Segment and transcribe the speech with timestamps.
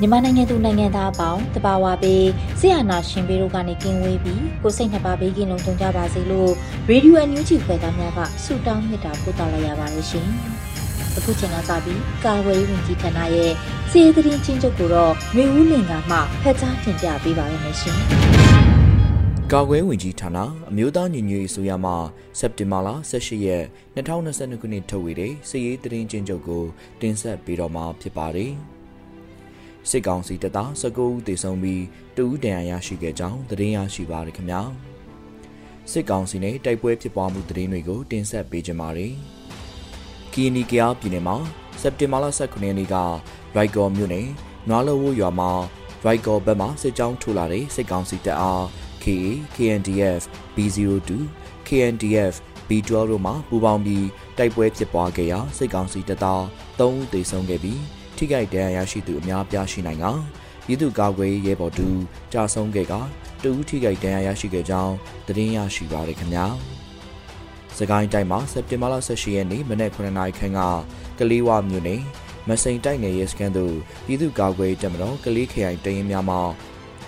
[0.00, 2.26] မြန်မာနိုင်ငံသူနိုင်ငံသားအပေါင်းတဘာဝပေး
[2.60, 6.52] ဆရာနာရှင်ပေတို့ကနေကင်းဝေးပြီးကိုစိတ်နှစ်ပါးဘေးကင်းလုံးတုံကြပါစေလို့
[6.88, 10.28] ရေဒီယိုအန်ယူဂျီဖွယ်သားများကဆုတောင်းမေတ္တာပို့သလိုက်ရပါတယ်ရှင်။
[11.16, 13.52] အခုချိန်ကစပြီးကာဝေးဝင်ကြီးဌာနရဲ့
[13.90, 17.98] စီးသတင်းချင်းချုပ်ကိုတော့မျိုးဦးလင်ကမှဖက်ကြားတင်ပြပေးပါရမရှင်။
[19.52, 20.38] ကာကွယ်ဝင်ကြီးဌာန
[20.70, 21.92] အမျိုးသားညီညွတ်ရေးဆိုရမှ
[22.38, 23.64] စက်တင်ဘာလ18ရက်
[23.96, 26.64] 2022ခုနှစ်ထုတ်ဝေတဲ့စီးရေးသတင်းချင်းချုပ်ကို
[27.00, 28.52] တင်ဆက်ပေးတော့မှာဖြစ်ပါတယ်။
[29.90, 31.80] စစ်ကောင်စီတပ်သား19ဦးသေဆုံးပြီး
[32.16, 34.62] 2ဦးဒဏ်ရာရရှိခဲ့ကြောင်းသတင်းရရှိပါရခင်ဗျာ
[35.90, 39.14] စစ်ကောင်စီနဲ့တိုက်ပွဲဖြစ်ပွားမှုသတင်းတွေကိုတင်ဆက်ပေးကြပါမယ်
[40.32, 41.36] ကီနီကယာပြည်နယ်မှာ
[41.80, 42.96] စက်တင်ဘာလ19ရက်နေ့က
[43.56, 44.28] ရိုက်ကော်မြို့နယ်
[44.68, 45.50] နွားလဝရွာမှာ
[46.04, 48.64] ရိုက်ကော်ဘက်မှစစ်ကြောင်းထိုးလာတဲ့စစ်ကောင်စီတပ်အား
[49.04, 50.22] KA KNDF
[50.56, 51.10] B02
[51.66, 52.34] KNDF
[52.68, 54.06] B12 တို့မှပူးပေါင်းပြီး
[54.38, 56.42] တိုက်ပွဲဖြစ်ပွားခဲ့ရာစစ်ကောင်စီတပ်သား
[56.78, 57.80] 3ဦးသေဆုံးခဲ့ပြီး
[58.18, 60.04] ထိခိုက်ဒဏ်ရာရရှိသူအများပြားရှိနိုင်က
[60.66, 61.88] ပြည်သူ့ကာကွယ်ရေးဘော်တူ
[62.32, 62.94] ကြာဆုံးခဲ့က
[63.42, 64.94] တူဦးထိခိုက်ဒဏ်ရာရရှိခဲ့ကြောင်း
[65.26, 66.46] သတင်းရရှိပါရခင်ဗျာ
[67.78, 70.60] စကိုင်းတိုင်းမှာစက်တင်ဘာလ18ရက်နေ့မနက်9:00နာရီခန့်က
[71.18, 72.02] ကလေးဝမြို့နယ်
[72.48, 73.74] မစိန်တိုက်နယ်ရဲစခန်းသို့
[74.06, 76.36] ပြည်သူ့ကာကွယ်တပ်မတော်ကလေးခရိုင်တရင်များမှ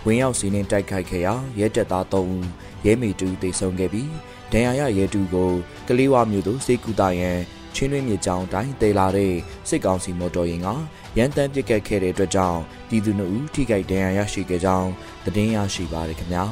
[0.07, 2.47] ဝင်ရောက်စီးနှင်းတိုက်ခိုက်ခဲ့ရာရဲတပ်သား3ဦး
[2.87, 4.11] ရဲမေတူတေဆုံးခဲ့ပြီး
[4.53, 5.53] ဒဏ်ရာရရဲတူကို
[5.89, 7.39] ကလေးဝမြို့သို့စေကူတာရန်
[7.75, 9.35] ချင်းတွင်းမြေကြောင်တိုင်းတေလာတဲ့
[9.69, 10.69] စစ်ကောင်စီမော်တော်ယာဉ်က
[11.17, 14.91] ရန်တမ်းပစ်ကတ်ခဲ့တဲ့အတွက်ကြောင့်ပြည်သူနှုတ်ထိခိုက်ဒဏ်ရာရရှိခဲ့ကြောင်း
[15.25, 16.45] သတင်းရရှိပါရခင်ဗျာ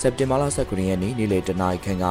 [0.00, 2.06] စက်တင်ဘာလ19ရက်နေ့နေ့လယ်တနာရီခန့်က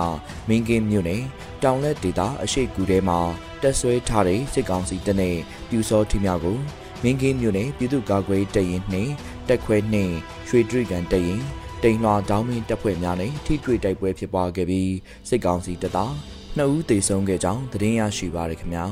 [0.47, 1.23] မင်းကင်းမြို့နယ်
[1.63, 3.19] တောင်လက်ဒေသအရှိကူထဲမှာ
[3.61, 5.38] တက်ဆွဲထားတဲ့စစ်ကောင်စီတပ်နဲ့
[5.69, 6.57] ပြူစောထီများကို
[7.03, 9.11] မင်းကင်းမြို့နယ်ပြည်သူ့ကာကွယ်တရင်နှင့်
[9.47, 10.13] တက်ခွဲနှင့်
[10.47, 11.41] ရွှေတရိကန်တရင်
[11.83, 14.94] တိန်လွှာတောင်းမင်းတပ်ဖွဲ့များနဲ့ထိတွေ့တိုက်ပွဲဖြစ်ပွားခဲ့ပြီး
[15.29, 16.13] စစ်ကောင်စီတပ်သား
[16.59, 18.85] 2ဦးသေဆုံးခဲ့ကြောင်းသတင်းရရှိပါရခင်ဗျာ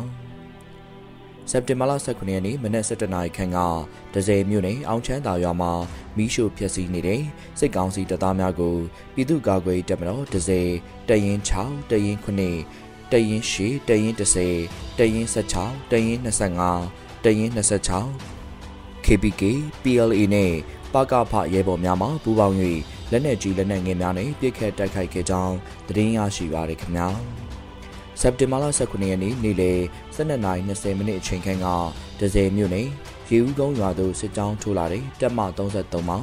[1.51, 3.59] စက်တင်ဘာလ19ရက်နေ့မနက်7:00နာရီခန့်က
[4.13, 5.71] ဒဇယ်မြို့နယ်အောင်ချမ်းသာရွာမှာ
[6.17, 7.21] မီးရှို့ဖျက်ဆီးနေတဲ့
[7.59, 8.75] စစ်ကောင်စီတပ်သားများကို
[9.13, 10.69] ပြည်သူ့ကာကွယ်တပ်မတော်ဒဇယ်
[11.09, 12.27] တရင်6တရင်9
[13.11, 17.49] တရင်10တရင်10တရင်16တရင်25တရင်
[18.27, 19.43] 26 KPK
[19.83, 20.53] PLA နဲ့
[20.93, 22.55] ပကဖရဲဘော်များမှပူးပေါင်း၍
[23.11, 25.55] လက်နက်ကြီးလက်နက်ငယ်များနဲ့ပြစ်ခတ်တိုက်ခိုက်ခဲ့ကြောင်း
[25.87, 27.09] သတင်းရရှိပါရခင်ဗျာ။
[28.21, 29.79] စက်တင်ဘာလ19ရက်နေ့နေ့လယ်
[30.15, 31.67] 12:20မိနစ်အချိန်ခန့်က
[32.19, 32.87] ဒဇယ်မြို့နယ်
[33.29, 36.17] ရေဦးကုန်းရွာသို့စစ်ကြောင်းထိုးလာတဲ့တပ်မ33မှ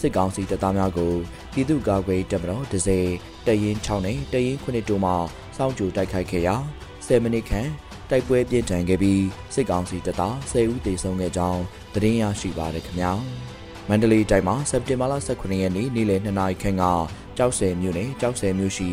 [0.00, 1.12] စစ်ကောင်စီတပ်သားများကို
[1.52, 3.06] ပြည်သူ့ကာကွယ်တပ်မတော်ဒဇယ်
[3.46, 5.12] တရင်6နဲ့တရင်9တို့မှ
[5.56, 6.56] စောင့်ကြိုတိုက်ခိုက်ခဲ့ရာ
[7.06, 7.70] 10မိနစ်ခန့်
[8.10, 11.62] တိုက်ပွဲပြင်းထန်ခဲ့ပြီးစစ်ကောင်စီတပ်သား10ဦးသေဆုံးခဲ့ကြောင်း
[11.94, 13.12] သတင်းရရှိပါရခင်ဗျာ
[13.88, 16.84] မန္တလေးတိုင်းမှာစက်တင်ဘာလ18ရက်နေ့နေ့လယ်2နာရီခန့်က
[17.36, 18.88] ကြောက်စဲမြို့နယ်ကြောက်စဲမြို့ရှိ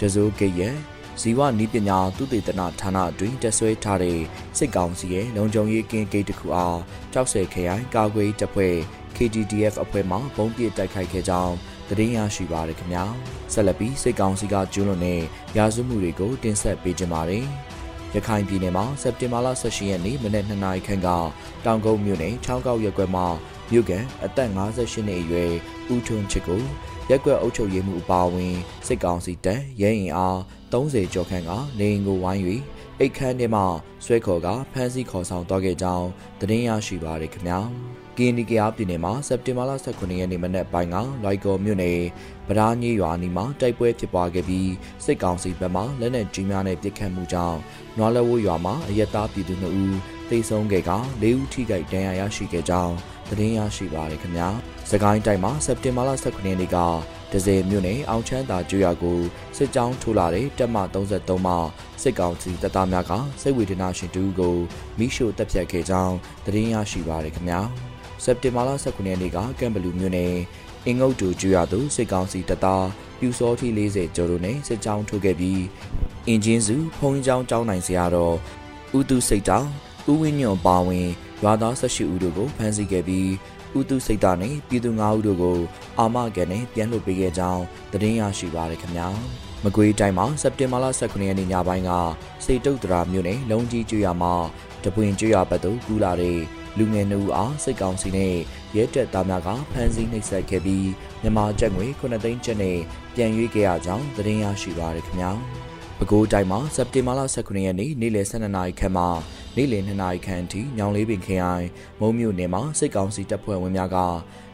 [0.00, 0.76] ဒဇိုးဂိတ်ရဲ့
[1.20, 4.18] ဇီဝနီးပညာသုတေသနဌာနအတွင်းတက်ဆွဲထားတဲ့
[4.58, 6.78] စစ်ကောင်စီရဲ့လုံခြုံရေးကင်းဂိတ်တစ်ခုအား
[7.12, 8.76] ကြောက်စဲခရိုင်ကာကွယ်တပ်ဖွဲ့
[9.16, 11.54] KTDF အဖွဲ့မှဘုံပစ်တိုက်ခိုက်ခဲ့ကြောင်း
[11.88, 13.04] သတင်းရရှိပါရခင်ဗျာ
[13.52, 15.20] ဆက်လက်ပြီးစစ်ကောင်စီကကျူးလွန်တဲ့
[15.56, 17.46] ရာဇဝမှုတွေကိုတင်ဆက်ပေးကြပါမယ်
[18.14, 21.08] ရခိုင်ပြည်နယ်မှာစက်တင်ဘာလ18ရက်နေ့မနက်2နာရီခန့်က
[21.64, 23.26] တောင်ကုန်းမြို့နယ်ချောင်းကောက်ရပ်ကွက်မှာ
[23.70, 25.52] မြို့ကန်အသက်58နှစ်အရွယ်
[25.92, 26.62] ဦးထွန်းချစ်ကို
[27.10, 28.54] ရက်ကွက်အုပ်ချုပ်ရေးမှုအပါအဝင်
[28.86, 30.36] စစ်ကောင်စီတပ်ရဲရင်အား
[30.72, 32.42] 30ကျော်ခန့်ကနေအိမ်ကိုဝိုင်း၍
[32.98, 33.62] အိတ်ခမ်းထဲမှ
[34.04, 36.08] ဆွဲခေါ်ကဖမ်းဆီးခေါ်ဆောင်သွားခဲ့ကြောင်း
[36.40, 37.60] သတင်းရရှိပါရခင်ဗျာ။
[38.20, 41.98] ကင်းဒီကယာပြည်နယ်မှာစက်တင်ဘာလ18ရက်နေ့မနက်ပိုင်းကလိုက်ကော်မြို့နယ်
[42.48, 44.70] ဗဒါညေးရွာနီမှာတိုက်ပွဲဖြစ်ပွားခဲ့ပြီး
[45.04, 47.58] စစ်ကောင်စီဘက်မှလက်နက်ကြီးများနဲ့ပစ်ခတ်မှုကြောင့်
[47.98, 49.96] နွားလဝရွာမှာအရက်သားပြည်သူ2ဦး
[50.30, 50.90] သေဆုံးခဲ့က
[51.22, 52.94] ၄ဦးထိခိုက်ဒဏ်ရာရရှိခဲ့ကြောင်း
[53.30, 54.48] သတင်းရရှိပါရခင်ဗျာ။
[54.90, 56.76] စကိုင်းတိုင်းမှာစက်တင်ဘာလ19ရက်နေ့က
[57.32, 59.18] ဒဇယ်မြို့နယ်အောင်ချမ်းသာကျွော်ကို
[59.56, 61.54] စစ်ကြောင်းထိုးလာတဲ့တပ်မ33မှ
[62.02, 64.56] စစ်ကောင်စီတပ်သားများကစိတ်ဝေဒနာရှင်တူကို
[64.98, 67.60] မိရှို့တပ်ဖြတ်ခဲ့ကြောင်းသတင်းရရှိပါရခင်ဗျာ။
[68.24, 70.34] စက်တင်ဘာလ19ရက်နေ့ကကမ်ဘလူးမြို့နယ်
[70.86, 72.86] အင်္ဂုတ်တူကျွာသူစစ်ကောင်စီတပ်သား
[73.18, 75.62] ပြူစောထီ40ကျော်တို့နဲ့စစ်ကြောင်းထိုးခဲ့ပြီး
[76.26, 78.36] အင်ဂျင်စုဖုံးကြောင်းကြောင်းနိုင်စရာတော့
[78.98, 79.68] ဥတုစိတ်တောင်
[80.10, 81.08] ဥဝင်းညွန်ပါဝင်
[81.42, 83.30] ရွာသား18ဦးတို့ကိုဖမ်းဆီးခဲ့ပြီး
[83.78, 85.58] ဥတုစိတ်တာနဲ့ပြည်သူ9ဦးတို့ကို
[85.98, 89.08] အာမကန်နဲ့ပြန်လွှတ်ပေးခဲ့ကြောင်းသတင်းရရှိပါရခင်ဗျာ
[89.64, 91.90] မကွေးတိုင်းမှာစက်တင်ဘာလ19ရက်နေ့ညပိုင်းက
[92.44, 94.34] စေတုတ်တရာမြို့နယ်လုံကြီးကျွော်မှာ
[94.84, 96.38] တပွင်ကျွော်ဘက်သို့ကူလာတဲ့
[96.78, 98.34] လူငယ်နှုတ်အားစိတ်ကောင်းစီနဲ့
[98.76, 100.88] ရဲတပ်သားများကဖမ်းဆီးနှိပ်စက်ခဲ့ပြီး
[101.22, 102.78] မြန်မာကျပ်ငွေ9သိန်းကျပ်နဲ့
[103.14, 105.30] ပြန်ရွေးခဲ့ရကြောင်းသတင်းရရှိပါရခင်ဗျာ
[105.98, 109.08] ပဲခူးတိုင်းမှာစက်တင်ဘာလ19ရက်နေ့နေ့လယ်12နာရီခန့်မှာ
[109.56, 111.66] နေ့လယ်2နာရီခန့်အထိညောင်လေးပင်ခရိုင်
[112.00, 113.98] မုံမြို့နယ်မှာစစ်ကောင်စီတပ်ဖွဲ့ဝင်များက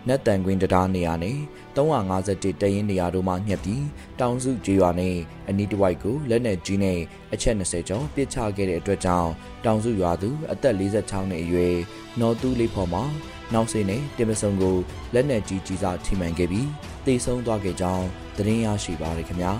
[0.09, 1.39] နတ်တန်ကွင်းတရားနေရာနဲ့
[1.77, 3.85] 351တရင်နေရာတို့မှညှက်ပြီး
[4.21, 5.17] တောင်စုကျေးရွာနဲ့
[5.49, 6.99] အနီးတစ်ဝိုက်ကိုလက်နက်ကြီးနဲ့
[7.35, 9.31] အချက်20ကျော်ပစ်ချခဲ့တဲ့အတွက်ကြောင့်
[9.65, 11.77] တောင်စုရွာသူအသက်46နှစ်အရွယ်
[12.21, 13.05] နော်တူးလေးဖော်မှာ
[13.53, 14.77] နောက်စေနဲ့တင်မစုံကို
[15.15, 16.69] လက်နက်ကြီးကြီးစားထိမှန်ခဲ့ပြီး
[17.07, 18.07] တေဆုံးသွားခဲ့ကြောင်း
[18.37, 19.53] သတင်းရရှိပါရခင်ဗျာ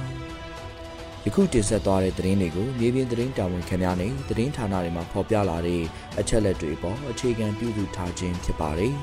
[1.29, 5.83] ယခုတင်ဆက်သွားတဲ့သတင်းတွေကိုမြေပြင်သတင်းတာဝန်ခံများနဲ့သတင်းဌာနတွေမှာဖော်ပြလာတဲ့
[6.19, 8.95] အချက်လက်တွေပေါ်အခြေခံပြုစုထားခြင်းဖြစ်ပါတယ်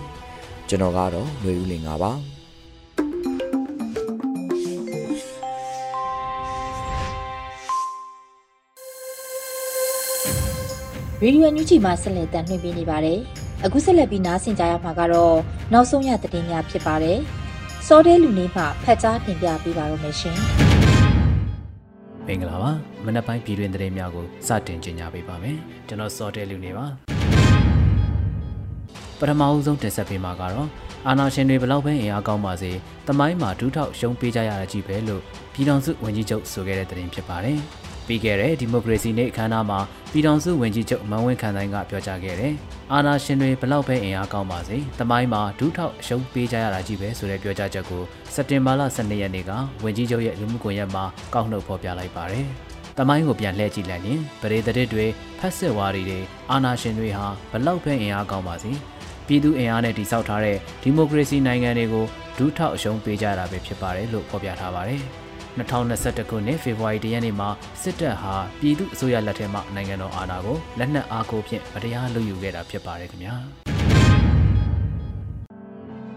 [0.69, 2.11] ကျွန်တော်ကတော့ຫນွေဦးလင်ပါပါ
[11.23, 13.19] ရေဒီယိုညူချီမှာဆက်လက်တင်ပြနေပါတယ်။
[13.65, 15.37] အခုဆက်လက်ပြီးနားဆင်ကြရမှာကတော့
[15.73, 17.17] နောက်ဆုံးရသတင်းများဖြစ်ပါတယ်။
[17.87, 20.39] စောတဲလူနေမှဖတ်ကြားတင်ပြပေးပါရမရှင်။
[22.27, 22.71] မင်္ဂလာပါ။
[23.05, 26.85] မနက်ပိုင်းပြည်တွင်သတင်းများကိုစတင်ကြေညာပေးပါမယ်။ကျွန်တော်စောတဲလူနေပါ။
[29.19, 30.69] ပထမအဦးဆုံးတင်ဆက်ပေးမှာကတော့
[31.07, 32.71] အာနာရှင်တွေဘလောက်ပဲအင်အားကောင်းပါစေ။
[33.07, 35.21] တမိုင်းမှာဒူးထောက်ရှုံးပေးကြရတာကြီးပဲလို့
[35.53, 37.59] ပြည်တော်စုဝန်ကြီးချုပ်ဆိုခဲ့တဲ့သတင်းဖြစ်ပါတယ်။
[38.07, 39.79] ပြီးခဲ့တဲ့ဒီမိုကရေစီနေ့အခမ်းအနားမှာ
[40.11, 42.53] ပြည်ထောင်စုဝန်ကြီးချုပ်မန်ဝင်းခန်တိုင်းကပြောကြားခဲ့တယ်။
[42.93, 48.03] အာဏာရှင်တွေဘလောက်ပဲအင်အားကောင်းပါစေ။တမိုင်းမှာဒူးထောက်အရှုံးပေးကြရတာကြီးပဲဆိုတဲ့ပြောကြားချက်ကို
[48.33, 49.51] စက်တင်ဘာလ12ရက်နေ့က
[49.83, 51.03] ဝန်ကြီးချုပ်ရဲ့လူမှုကွန်ရက်မှာ
[51.33, 52.45] ကောက်နှုတ်ဖော်ပြလိုက်ပါတယ်။
[52.97, 55.05] တမိုင်းကိုပြန်လှည့်ကြည့်လိုက်ရင်ပရိသတ်တွေ
[55.39, 56.19] ဖက်စစ်ဝါဒီတွေ
[56.51, 58.71] အာဏာရှင်တွေဟာဘလောက်ပဲအင်အားကောင်းပါစေ။
[59.27, 62.05] ပြည်သူအင်အားနဲ့တည်ဆောက်ထားတဲ့ဒီမိုကရေစီနိုင်ငံတွေကို
[62.37, 65.03] ဒူးထောက်အရှုံးပေးကြတာပဲဖြစ်ပါတယ်လို့ဖော်ပြထားပါတယ်။
[65.57, 67.49] 2021ခုနှစ်ဖေဖော်ဝါရီလရက်နေ့မှာ
[67.81, 73.35] စစ်တပ်ဟာပြည်သူအစိုးရလက်ထက်မှနိုင်ငံတော်အာဏာကိုလက်နက်အားကိုဖြင့်မတရားလုယူခဲ့တာဖြစ်ပါတယ်ခင်ဗျာ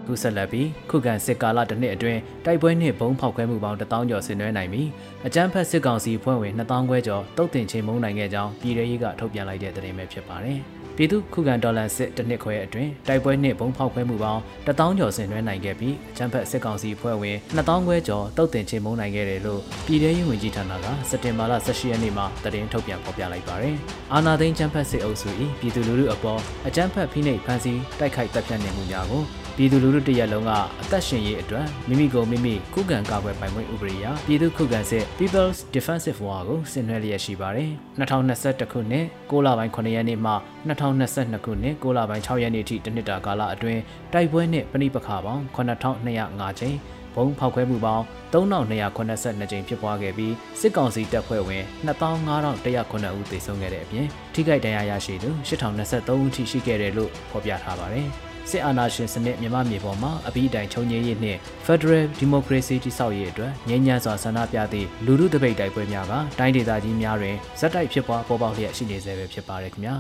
[0.07, 4.89] ခုဆက်လက်ပြီးခုခံစစ်ကာလတစ်နှစ်အတွင်းတိုက်ပွဲနှင့်ဘုံဖောက်ခွဲမှုပေါင်း1000ကျော်ဆင်နွှဲနိုင်ပြီး
[5.27, 10.61] အကြမ်းဖက်စစ်ကောင်စီဖွဲ့ဝင်2000ခွဲကျော်တုတ်တင်ချိန်မုံနိုင်ခဲ့ကြောင်းပြည်ထရေးကထုတ်ပြန်လိုက်တဲ့သတင်းပဲဖြစ်ပါတယ်။
[10.97, 23.77] ပြည်သူခုခံဒေါ်လာစစ်တစ်နှစ်ခွဲအတွင်းတိုက်ပွဲနှင့်ဘုံဖောက်ခွဲမှုပေါင်း1000ကျော်ဆင်နွှဲနိုင်ခဲ့ပြီးအကြမ်းဖက်စစ်ကောင်စီဖွဲ့ဝင်2000ခွဲကျော်တုတ်တင်ချေမှုန်းနိုင်ခဲ့တယ်လို့ပြည်ထရေးဝန်ကြီးဌာနကစက်တင်ဘာလ18ရက်နေ့မှာသတင်းထုတ်ပြန်ဖော်ပြလိုက်ပါတယ်။
[24.13, 25.29] အာဏာသိမ်းကြမ်းဖက်စစ်အုပ်စု၏
[25.61, 30.51] ပြည်သူလူထုအပေါ်အကြမ်းဖက်ဖိနှိပ်ဖမ်းဆီးတိုက်ခိုက်တပ်ဖြတ်နေမှုများကို ပြည်သူလူထုတရက်လုံးက
[30.83, 40.33] အသက်ရှင်ရေးအတွက်မိမိကိုမိမိခုခံကာကွယ်ပိုင်ခွင့်ဥပဒေအရပြည်သူခုခံစစ် People's Defensive War ကိုဆင်နွှဲလျက်ရှိပါတယ်။2021ခုနှစ်6လပိုင်း9ရက်နေ့မှ
[40.69, 43.81] 2022ခုနှစ်6လပိုင်း6ရက်နေ့ထိတစ်နှစ်တာကာလအတွင်း
[44.13, 46.77] တိုက်ပွဲနှင့်ပဏိပခါပေါင်း9205ကြိမ်
[47.15, 58.11] ဘုံဖောက်ခွဲမှုပေါင်း3282ကြိမ်ဖြစ်ပွားခဲ့ပြီးစစ်ကောင်စီတပ်ဖွဲ့ဝင်25109ဦးသေဆုံးခဲ့တဲ့အပြင်ထိခိုက်ဒဏ်ရာရရှိသူ8023ဦးထိရှိခဲ့တယ်လို့ဖော်ပြထားပါတယ်။
[58.51, 69.95] စစ်အာဏာရှင်စနစ်မြန်မာမြေပေါ်မှာအပိတိုင်ချုံငြိရေးနှင့် Federal Democracy တိဆောက်ရေးအတွက်ငြိမ်းချမ်းစွာဆန္ဒပြသည့်လူထုတပိတ်တိုက်ပွဲများကတိုင်းဒေသကြီးများတွင်ဇက်တိုက်ဖြစ်ပွားပေါ်ပေါက်လျက်ရှိနေဆဲပဲဖြစ်ပါတယ်ခင်ဗျာ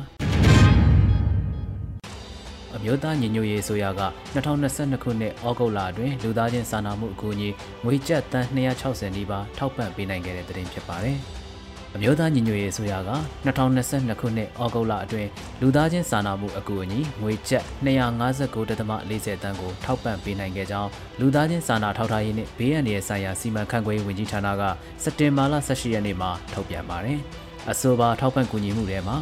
[2.76, 3.90] အမျိုးသားညီညွတ်ရေးဆိုရက
[4.34, 7.48] 2022ခုနှစ်ဩဂုတ်လအတွင်းလူသားချင်းစာနာမှုအကူအညီ
[7.84, 11.18] ငွေကျပ်တန်း260နီးပါးထောက်ပံ့ပေးနိုင်ခဲ့တဲ့တဲ့တင်ဖြစ်ပါတယ်။
[11.96, 12.98] အမျိုးသားညီညွတ်ရေးအစိုးရက
[13.46, 15.28] 2022ခုနှစ်ဩဂုတ်လအတွင်း
[15.60, 24.62] လူသားချင်းစာနာမှုအကူအညီငွေကျပ်259.40တန်းကိုထောက်ပံ့ပေးနိုင်ခဲ့ကြောင်းလူသားချင်းစာနာထောက်ထားရေးနှင့်ဘေးအန္တရာယ်ဆိုင်ရာစီမံခန့်ခွဲရေးဝန်ကြီးဌာနက
[25.02, 27.18] စက်တင်ဘာလ18ရက်နေ့မှာထုတ်ပြန်ပါတယ်။
[27.70, 29.16] အဆိုပါထောက်ပံ့ကူညီမှုတွေမှာ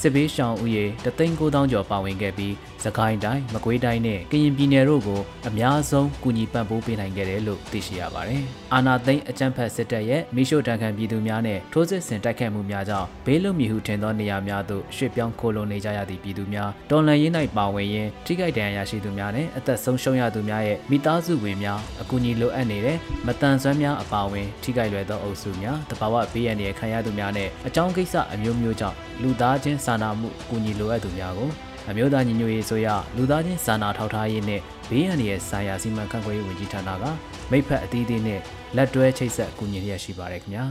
[0.00, 8.42] စစ်ဘေးရှောင်ဦးရေ3,900ကျော်ပါဝင်ခဲ့ပြီး စကိုင်းတိုင်းမကွေးတိုင်းနဲ့ကရင်ပြည်နယ်တို့ကိုအများဆုံးကူညီပံ့ပိုးပေးနိုင်ခဲ့တယ်လို့သိရှိရပါတယ်။
[8.74, 31.50] အာနာသိန်းအကြမ်းဖက်စစ်တပ်ရဲ့မိရှုတန်ခံပြည်သူများနဲ့ထိုးစစ်ဆင်တိုက်ခတ်မှုများကြောင့်ဘေးလွတ်မြေဟုထင်သောနေရာများသို့ရွှေ့ပြောင်းခိုလုံနေကြရသည့်ပြည်သူများတော်လှန်ရေး၌ပါဝင်ရင်းထိခိုက်ဒဏ်ရာရရှိသူများနဲ့အသက်ဆုံးရှုံးရသူများရဲ့မိသားစုဝင်များအကူအညီလိုအပ်နေတဲ့မတန်ဆွမ်းများအပါအဝင်ထိခိုက်လွယ်သောအုပ်စုများတဘာဝဘေးရန်တွေခံရသူများနဲ့အကြောင်းကိစ္စအမျိုးမျိုးကြောင့်လူသားချင်းစာနာမှုကူညီလိုအပ်သူများကို
[31.88, 34.60] အမျိုးသားညီညွတ်ရေးဆိုရလူသားချင်းစာနာထောက်ထားရေးနဲ့
[34.90, 37.04] ဘေးအန္တရာယ်ဆိုင်ရာစီမံခန့်ခွဲရေးဝန်ကြီးဌာနက
[37.50, 38.40] မိဖက်အသီးသီးနဲ့
[38.76, 40.64] လက်တွဲချိတ်ဆက်ကူညီရရှိပါရခင်ဗျာ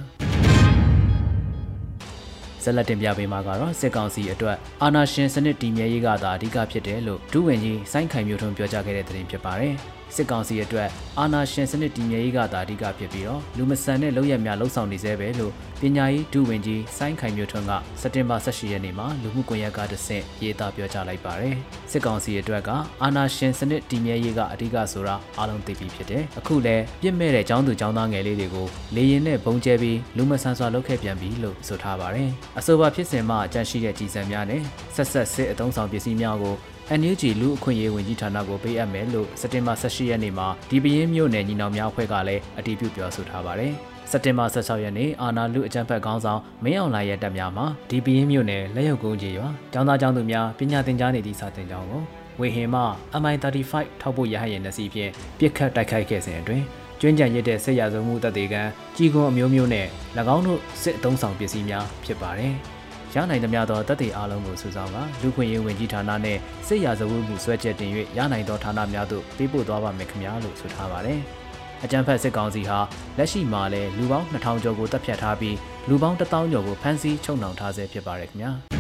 [2.63, 9.75] ဆက်လက်တင်ပြပေးမှာကတော့စစ်ကောင်စီအတွက်အာဏာရှင်စနစ်တည်မြဲရေးကသာအဓိကဖြစ်တယ်လို့ဒုဝန်ကြီးစိုင်းခိုင်မျိုးထွန်းပြောကြားခဲ့တဲ့သတင်းဖြစ်ပါတယ်။
[10.16, 10.89] စစ်ကောင်စီအတွက်
[11.20, 21.56] အာဏာရှင်စနစ်တည်မြဲရေးကသာအဓိကဖြစ်ပြီးတော့လူမဆန်တဲ့လုပ်ရများလှုပ်ဆောင်နေသေးပဲလို့ပညာရေးဒုဝန်ကြီးစိုင်းခိုင်မျိုးထွန်းကစက်တင်ဘာ18ရက်နေ့မှာလူမှုကွန်ရက်ကတဆင့်ရေးသားပြောကြားလိုက်ပါတယ်
[21.92, 22.70] စစ်ကောင်စီအတွက်က
[23.04, 34.62] အာဏာရှင်စနစ်တည်မြဲရေးကအဓိကဆိုတာအားလုံးသိပြီးဖြစ်တယ်အခုလည်းပြစ်မဲ့တဲ့ចောင်းသူចောင်းသားငယ်လေးတွေကိုလေရင်နဲ့ဘုံကျဲပြီးလူမဆန်စွာလုပ်ခဲ့ပြန်ပြီလို့ဆိုထားပါတယ်အဆိုပါဖြစ်စဉ်မှာအကြံရှိတဲ့ကြီးစံများနဲ့
[34.96, 36.56] ဆက်ဆက်စစ်အုံဆောင်ပစ္စည်းများကို
[36.98, 43.74] NUG လူအခွင့်အရေးဝန်ကြီးဌာနကိုပေးအပ်မယ်လို့စက်တင်ဘာ18ရက်နေ့မှာဒီပရင်မြို့နယ်ညီနောင်များအဖွဲ့ကလည်းအတည်ပြုပြောဆိုထားပါတယ်။
[44.12, 52.01] စက်တင်ဘာ16ရက်နေ့အာနာလူအကြံဖက်ခေါင်းဆောင်မင်းအောင်လှိုင်ရဲ့တပ်များမှာဒီပရင်မြို့နယ်လက်ရုပ်ကုန်းကြီးရွာကျောင်းသားကျောင်းသူများပညာသင်ကြားနေသည့်စာသင်ကျောင်းကို
[52.39, 52.81] ဝေဟင်မှ
[53.22, 56.63] MI35 ထောက်ပို့ရဟရင်နှစီဖြင့်ပြစ်ခတ်တိုက်ခိုက်ခဲ့စဉ်အတွင်း
[57.01, 58.55] ကျွင်းကြံရစ်တဲ့ဆက်ရဆုံးမှုတပ်တွေက
[58.96, 59.88] ကြီးကွန်အမျိုးမျိုးနဲ့၎
[60.36, 62.55] င်းတို့စစ်အုံဆောင်ပစ္စည်းများဖြစ်ပါတယ်။
[63.16, 66.38] ရနိုင်သမျှသောတပ်တွေအားလုံးကိုစုဆောင်းကလူခွင့်ရေးဝန်ကြီးဌာနနဲ့
[66.68, 71.20] စစ်ရာဇဝတ်မှုဆွဲချက်တင်၍ရနိုင်သောဌာနများသို့ပေးပို့သွားပါမယ်ခင်ဗျာလို့ဆိုထားပါတယ်။
[71.84, 72.80] အကြံဖက်စစ်ကောင်စီဟာ
[73.18, 75.58] လက်ရှိမှာလည်းလူပေါင်း2000ကျော်ကိုတပ်ဖြတ်ထားပြီး
[75.89, 78.51] လူပေါင်း1000ကျော်ကိုဖမ်းဆီးချုပ်နှောင်ထားဆဲဖြစ်ပါတယ်ခင်ဗျာ။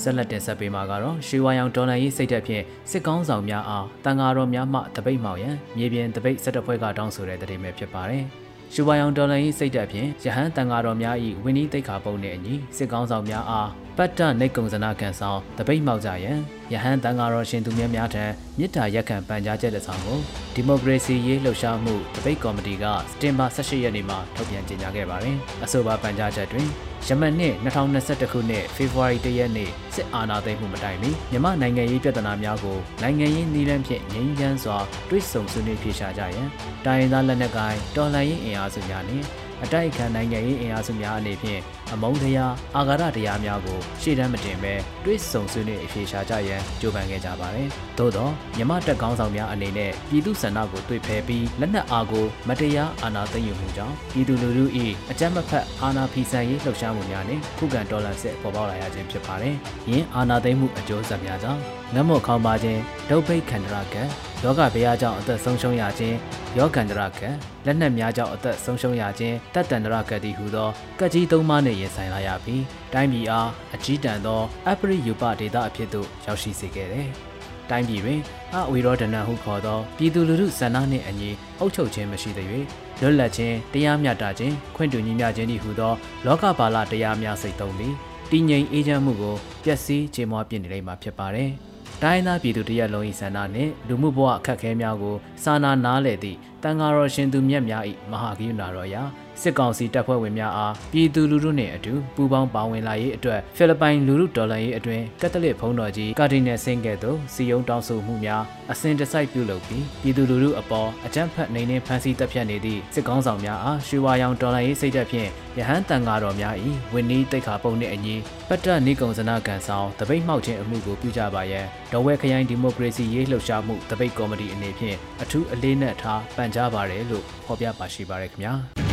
[0.00, 8.24] ဆက်လက်တင်ဆက်ပေးမှာကတော့ရွှေဝါရောင်ဒေါ်လာရေးစိတ်သက်ဖြင့်စစ်ကောင်းဆောင်များအားတန်ဃာတော်များမှတပိတ်မှောက်ရန်မြေပြင်တပိတ်စစ်တပ်ဖွဲ့ကတောင်းဆိုတဲ့တရေပဲဖြစ်ပါတယ်။
[8.72, 16.38] ရှူပါယောင်ဒေါ်လာ၏စိတ်တက်ဖြင့်ရဟန်းတန်ဃာတော်များ၏ဝင်းဤတိတ်ခါပုံနှင့်အညီစစ်ကောင်းဆောင်များအား ပတ်တနေကုံစနာကန်ဆောင်တပိတ်မောက်ကြရန်
[16.72, 18.24] ယဟန်တန်ဃာတော်ရှင်သူများများထံ
[18.58, 20.18] မြစ်တာရက်ခံပန်ကြားချက်လက်ဆောင်ကို
[20.54, 26.66] ဒီမိုကရေစီရေးလှုပ်ရှားမှုတပိတ်ကော်မတီကစတင်ဘာ18ရက်နေ့မှာထုတ်ပြန်ကြေညာခဲ့ပါတယ်။အဆိုပါပန်ကြားချက်တွင်
[27.06, 34.78] ယမန်နှစ်2021ခုနှစ်ဖေဖော်ဝါရီလရက်နေ့စစ်အာဏာသိမ်းမှုမတိုင်မီမြန်မာနိုင်ငံရေးပြဿနာများကိုနိုင်ငံရေးနည်းလမ်းဖြင့်ငြိမ်းချမ်းစွာ
[35.08, 36.48] တွိတ်ဆုံဆွေးနွေးဖြေရှာကြရန်
[36.86, 39.24] တိုင်းရင်းသားလက်နက်ကိုင်တော်လှန်ရေးအင်အားစုများနှင့်
[39.64, 41.60] အတိုက်အခံနိုင်ငံရေးအင်အားစုများအနေဖြင့်
[41.92, 47.68] အမုန်းတရားအာဃာတတရားများကိုရှေ့တန်းမတင်ဘဲတွစ်ဆုံဆွေးနွေးအဖြေရှာကြရန်ကြိုးပမ်းခဲ့ကြပါတယ်။
[47.98, 54.64] သို့သောမြမတက်ကောင်းဆောင်များအနေနဲ့ပြည်သူဆန္ဒကိုတွေ့ဖယ်ပြီးလက်နက်အားကိုမတရားအာဏာသိမ်းယူမှုကြောင့်ပြည်သူလူထု၏
[55.10, 59.54] အကြမ်းမဖက်အာဏာဖီဆန်ရေးလှုပ်ရှားမှုများနဲ့ခုခံတော်လှန်စစ်ပေါ်ပေါက်လာရခြင်းဖြစ်ပါတယ်။
[59.90, 61.60] ယင်းအာဏာသိမ်းမှုအကျိုးဆက်များကြောင့်
[61.94, 64.02] ငတ်မော့ခေါင်းပါခြင်းဒုတ်ပိတ်ခန္ဓရာကံ
[64.44, 66.16] ယောဂဘေးအားကြောင့်အသက်ဆုံးရှုံးရခြင်း
[66.56, 67.28] ယောဂန္ဓရာကံ
[67.66, 70.68] လက်နက်များကြောင့်အသက်ဆုံးရှုံးရခြင်းတတ်တန္တရာကတိဟုသော
[71.00, 77.08] ကကြီးသုံးပါးနှင့်ရင်ဆိုင်လာရပြီးတိုင်းပြည်အားအကြီးတန်းသောအပရိယူပဒေတာအဖြစ်သို့ရောက်ရှိစေခဲ့တယ်။
[77.70, 78.20] တိုင်းပြည်တွင်
[78.54, 81.30] အဝေရောဒနဟုခေါ်သောပြည်သူလူထုဆန္ဒနှင့်အညီ
[81.60, 82.48] အုပ်ချုပ်ခြင်းမရှိသေး၍
[83.00, 85.92] လွတ်လပ်ခြင်းတရားမျှတခြင်းခွင့်တူညီမျှခြင်းဤဟုသော
[86.26, 87.94] လောကပါလတရားများစိတ်သုံးပြီး
[88.30, 91.50] တည်ငြိမ်အေးချမ်းမှုကိုပျက်စီးခြေမွားပြနေလိမ့်မှာဖြစ်ပါတယ်။
[92.02, 99.02] တိုင်းသားပြည်သူတရက်လုံး၏ဆန္ဒနှင့်လူမှုဘဝအခက်အခဲများကိုစာနာနားလည်သည့်တန်ဃာတော်ရှင်သူမြတ်များ၏မဟာကရုဏာတော်ရာ
[99.42, 108.42] စစ်ကောင်စီတပ်ဖွဲ့ဝင်များအားပြည်သူလူထုနှင့်အတူပူးပေါင်းပါဝင်လာရေးအတွက်ဖိလစ်ပိုင်လူထုဒေါ်လာရေးအတွင်းကက်သလစ်ဘုန်းတော်ကြီးကာဒီနယ်ဆင်းကဲ့သို့စီယုံတောင်းဆိုမှုများ
[108.72, 115.28] အစဉ်တစိုက်ပြုလုပ်ပြီးပြည်သူလူထုအပေါ်အကြမ်းဖက်နေနှင်းဖမ်းဆီးတပ်ဖြတ်နေသည့်စစ်ကောင်းဆောင်များအားရွှေဝါရောင်ဒေါ်လာရေးစိတ်သက်ဖြင့်
[115.58, 116.54] ရဟန်းတန်ဃာတော်များ၏
[116.92, 118.14] ဝင်းနီးတိတ်ခါပုံနှင့်အညီ
[118.48, 128.87] ပတ်တက်နေကုံစနာကန်ဆောင်တပိတ်မှောက်ခြင်းအမှုကိုပြုကြပါရန်ဒေါ်ဝဲခရိုင်ဒီမိုကရေစီရေးလှုပ်ရှားမှုတပိတ်ကော်မတီအနေဖြင့်အထူးအလေးနက်ထားပန်ကြားပါတယ်လို့ဖော်ပြပါရှိပါရခင်ဗျာ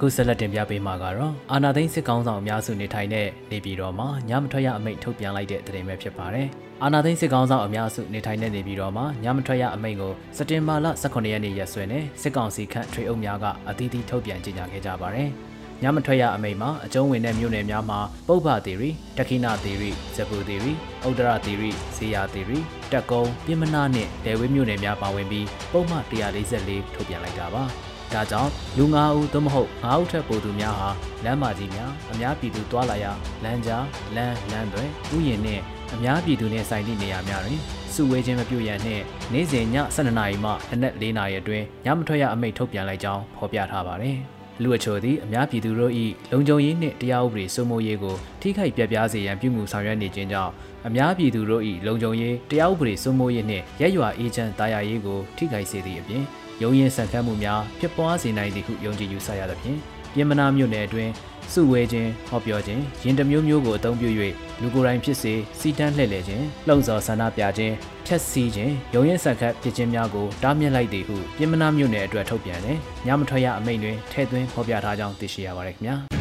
[0.00, 6.48] ခုဆက်လက်တင်ပြပေးမှာကတော့အာနာသိန်းစစ်ကောင်းဆောင်အများစုနေထိုင်တဲ့နေပြည်တော်မှာညမထွက်ရအမိန့်ထုတ်ပြန်လိုက်တဲ့သတင်းပဲဖြစ်ပါတယ်။
[6.82, 15.28] အာနာသိန်းစစ်ကောင်းဆောင်အများစုနေထိုင်တဲ့နေပြည်တော်မှာညမထွက်ရအမိန့်ကိုစက်တင်ဘာလ18ရက်နေ့ရက်စွဲနဲ့စစ်ကောင်စီခန့်ထွေအုပ်များကအသီးသီးထုတ်ပြန်ကြေညာခဲ့ကြပါတယ်။
[15.82, 20.72] ညမထွက်ရအမိန့်မှာအကျုံးဝင်တဲ့မြို့နယ်များမှာပုပ္ပသီရိတခိနာသီရိဇပူသီရိ
[21.06, 22.58] ဥဒ္ဒရသီရိဇေယသီရိ
[22.92, 27.64] တက်ကုန်းပြင်းမနာနဲ့ဒေဝေးမြို့နယ်များပါဝင်ပြီးပုံမှန်144ထုတ်ပြန်လိုက်တာပါ။
[28.14, 30.88] ဒါကြောင့်လူ9ဦးသို့မဟုတ်9ဦးထက်ပိုသူများဟာ
[31.24, 33.06] လမ်းမကြီးများအများပြည်သူတွာလာရ
[33.44, 33.84] လမ်းကြား
[34.16, 34.84] လမ်းလမ်းတွေ
[35.16, 35.62] ဥယျာဉ်နှင့်
[35.94, 37.60] အများပြည်သူနှင့်ဆိုင်သည့်နေရာများတွင်
[37.94, 44.18] စုဝေးခြင်းမပြုရန်နှင့်နေ့စဉ်ည12နာရီမှနနက်4နာရီအတွင်းညမထွက်ရအမိန့်ထုတ်ပြန်လိုက်ကြောင်းဖော်ပြထားပါတယ်။
[44.62, 45.92] လူအချို့သည်အများပြည်သူတို့၏
[46.32, 50.52] လုံခြုံရေးနှင့်တရားဥပဒေစိုးမိုးရေးကိုထိခိုက်ပြပြစေရန်ပြုမှုဆောင်ရွက်နေခြင်းကြောင့်
[50.86, 56.24] အများပြည်သူတို့၏လုံခြုံရေးတရားဥပဒေစိုးမိုးရေးနှင့်ရက်ရွာအေးချမ်းတာယာရေးကိုထိခိုက်စေသည့်အပြင်
[56.62, 59.78] ရုံရင်ဆန်ခတ်မှုများဖြစ်ပွားစေနိုင်သည်ဟုယုံကြည်ယူဆရသဖြင့်
[60.14, 61.12] ပြင်မနာမြို့နယ်အတွင်း
[61.52, 64.08] စုဝဲခြင်းဟောပြောခြင်းရင်တမျိုးမျိုးကိုအသုံးပြု၍
[64.60, 67.74] လူကိုယ်တိုင်ဖြစ်စေစီတန်းလှည့်လည်ခြင်းလှုံ့ဆော်ဆန္ဒပြခြင်း
[68.06, 76.17] ဖြက်စီးခြင်းရုံရင်ဆက်ခတ်ဖြစ်ခြင်းများကိုတားမြစ်လိုက်သည်ဟုပြင်မနာမြို့နယ်အတွက်ထုတ်ပြန်တယ်ညမထွက်ရအမိန့်တွင်ထည့်သွင်းဖော်ပြထားကြောင်းသိရှိရပါတယ်ခင်ဗျာ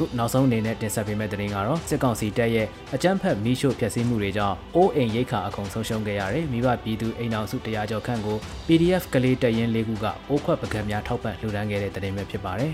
[0.00, 12.72] ခခုနောက်ဆုံးအနေနဲ့တင်ဆက်ပေးမယ့်သတင်းကတော့စစ်ကောင်စီတပ်ရဲ့အကြမ်းဖက်မီးရှို့ဖျက်ဆီးမှုတွေကြောင့်အိုးအိမ်ရိတ်ခါအကုန်ဆုံးရှုံးခဲ့ရတယ်မိဘပြည်သူအိမ်အောင်စုတရားကျော်ခန့်ကို PDF ကလေးတပ်ရင်း၄ခုကအိုးခွက်ပကံများထောက်ပံ့လှူဒါန်းခဲ့တဲ့သတင်းပဲဖြစ်ပါတယ်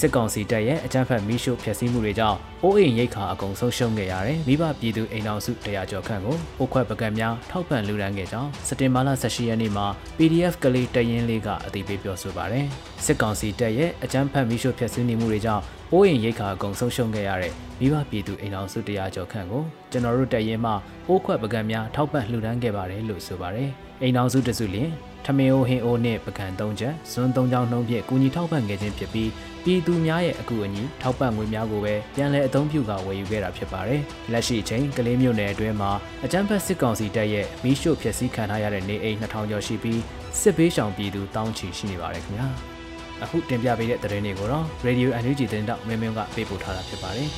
[0.00, 9.86] စစ်ကောင်စီတပ်ရဲ့အကြမ်းဖက်မီးရှို့ဖျက်ဆီးမှုတွေကြောင့်အိုးအိမ်ရိတ်ခါအကုန်ဆုံးရှုံးခဲ့ရတယ်မိဘပြည်သူအိမ်အောင်စုတရားကျော်ခန့်ကိုအိုးခွက်ပကံများထောက်ပံ့လှူဒါန်းခဲ့ကြောင်းစတင်မာလာ18ရက်နေ့မှာ
[10.18, 12.66] PDF ကလေးတပ်ရင်းလေးကအသိပေးပြောဆိုပါတယ်
[13.04, 20.72] စစ်ကောင်စီတပ်ရဲ့အကြမ်းဖက်မီးရှို့ဖျက်ဆီးနေမှုတွေကြောင့် အိုးအိမ်ရိတ်ခါအကုန်ဆုံးရှုံးခဲ့ရတဲ့မိဘပြည်သူအိမ်အောင်စုတရားကျော်ခန့်ကိုကျွန်တော်တို့တပ်ရင်းမှ
[21.08, 23.70] အိုးခွက်ပကံများထောက်ပံ့လှူဒါန်းခဲ့ပါတယ်လို့ဆိုပါတယ်
[24.02, 24.90] အိမ်အောင်စုတစုလျင်
[25.24, 29.30] ထမင်းအိုးဟင်းအိုးနဲ့ပကံ၃ချက်ဇွန်း၃ချောင်းနှုံးဖြင့်ကူညီထောက်ပံ့ခဲ့ခြင်းဖြစ်ပြီး
[29.64, 34.02] ပြည်သူများရဲ့အကူအညီထောက်ပံ့ငွေများကိုပဲပြန်လည်အသုံးပြုကာဝယ်ယူခဲ့တာဖြစ်ပါတယ်
[34.32, 35.90] လက်ရှိအချိန်ကလေးမျိုးနယ်အတွင်းမှာ
[36.24, 40.00] အကြမ်းဖက်စစ်ကောင်စီတပ်ရဲ့မီးရှို့ဖျက်ဆီးခံထားရတဲ့နေအိမ်2000ကျော်ရှိပြီး
[40.40, 42.77] စစ်ဘေးရှောင်ပြည်သူတောင်းချီရှိနေပါတယ်ခင်ဗျာ
[43.22, 47.28] အခုတင်ပြပေးတဲ့သတင်းတွေကိုတော့ Radio NUG သတင်းတောက်မင်းမင်းကပေးပို့ထားတာဖြစ်ပါတယ်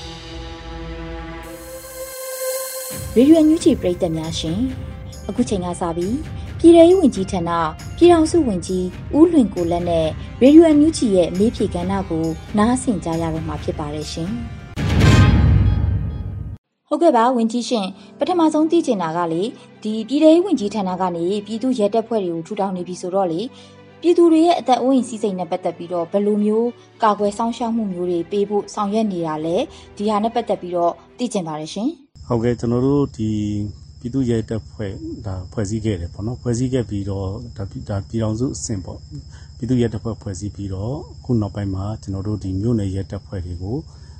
[3.16, 4.58] ရေဒီယိုညူချီပရိသတ်များရှင်
[5.28, 6.16] အခုချိန်ကစပြီး
[6.58, 7.50] ပြည်ထောင်ဝင်ကြီးဌာန
[7.96, 10.06] ပြည်ထောင်စုဝင်ကြီးဦးလွင်ကိုလက်နဲ့
[10.42, 12.26] ရေဒီယိုညူချီရဲ့မေးဖြေကဏ္ဍကို
[12.58, 14.30] နားဆင်ကြရတော့မှာဖြစ်ပါတယ်ရှင်
[16.88, 17.86] ဟုတ်ကဲ့ပါဝင်ကြီးရှင်
[18.18, 19.42] ပထမဆုံးသိချင်တာကလေ
[19.82, 23.40] ဒီပြည်ထောင်ဝင်ကြီးဌာနကနေပြည်သူရဲတပ်ဖွဲ့တွေကိုထူထောင်နေပြီဆိုတော့လေ
[24.02, 26.68] ပြည်သူတွေရဲ့အသက်အိုးအိမ်စီးစိမ်နဲ့ပတ်သက်ပြီးတော့ဘယ်လိုမျိုး
[27.02, 29.56] ကာကွယ်စောင့်ရှောက်မှုမျိုးတွေပေးဖို့ဆောင်ရွက်နေတာလဲ
[29.96, 31.88] ဒီဟာနဲ့ပတ်သက်ပြီးတော့သိချင်ပါတယ်ရှင်
[32.26, 33.30] ဟုတ်ကဲ့ကျွန်တော်တို့ဒီ
[34.00, 34.92] ပြည်သူ့ရဲတပ်ဖွဲ့
[35.26, 37.26] ဒါဖွဲ့စည်းခဲ့တယ်ပေါ့နော်ဖွဲ့စည်းခဲ့ပြီးတော့
[37.56, 38.98] ဒါဒါပြည်တော်စုအဆင့်ပေါ့
[39.56, 43.76] ပြည်သူ့ရဲတပ်ဖွဲ့ဖွဲ့စည်းပြီးတော့ခုနောက်ပိုင်းမှာကျွန်တော်တို့ဒီမြို့နယ်ရဲတပ်ဖွဲ့တွေကို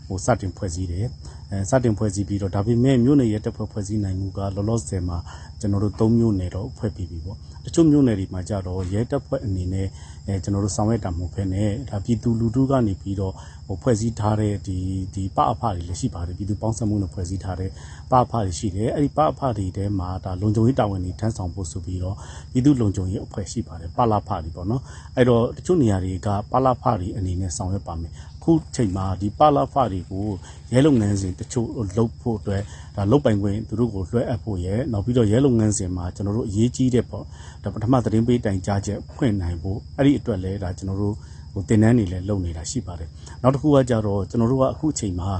[0.06, 1.06] ဟိုစတင်ဖွဲ့စည်းတယ်
[1.50, 5.18] အဲစတင်ဖွဲ့စည်းပြီးတော့ဒါပေမဲ့မြို့နယ်ရဲတပ်ဖွဲ့ဖွဲ့စည်းနိုင်မှုကလောလောဆယ်မှာ
[5.60, 9.88] ကျွန်တော်တို့၃မြို့နယ်တော့ဖွဲ့ပြီးပြီပေါ့တ ချို့မြို့နယ်တွေမှာကြတော့ရဲတပ်ဖွဲ့အနေနဲ့
[10.26, 13.34] အဲကျွန်တော်တို့ဆောင်ရွက်တာမဟုတ်ဘဲနဲ့ဒါပြည်သူလူထုကနေပြီးတော့
[13.66, 14.78] ဟိုဖွဲ့စည်းထားတဲ့ဒီ
[15.14, 17.70] ဒီပအဖတွေလည်းရှိပါတယ်ပြည်သူပေါင်းစပ်မှုနဲ့ဖွဲ့စည်းထားတဲ့
[18.10, 22.16] ပအဖတွေရှိတယ်အဲ့ဒီပအဖတွေထဲမှာဒါလုံခြုံရေးတာဝန်တွေထမ်းဆောင်ဖို့ဆိုပြီးတော့
[22.52, 24.82] ပြည်သူလုံခြုံရေးအဖွဲ့ရှိပါတယ်ပလာဖတွေပေါ့နော်
[25.16, 28.12] အဲ့တော့တချို့နေရာတွေကပလာဖတွေအနေနဲ့ဆောင်ရွက်ပါမယ်
[28.44, 30.28] ခုချိန်မှာဒီပလာဖတွေကို
[30.72, 32.62] ရဲလုပ်ငန်းစဉ်တချို့လုပ်ဖို့အတွက်
[32.96, 37.24] ဒါလုတ်ပိုင်ခွင့်သူတို့ကိုလွှဲအပ်ဖို့ရယ်နောက်ပြီးတော့ရဲလုပ်ငန်းစဉ်မှာကျွန်တော်တို့အရေးကြီးတဲ့ပေါ့
[37.62, 41.14] ဒါပထမသတင်းပေးတိုင်ကြားချက်ဖွင့်နိုင်ဖို့အဲ့ဒီအတွက်လည်းဒါကျွန်တော်တို့
[41.52, 43.08] ဟိုတင်နန်းနေလဲလုပ်နေတာရှိပါတယ်
[43.42, 45.30] နောက်တစ်ခုကကြတော့ကျွန်တော်တို့ကအခုအချိန်မှာ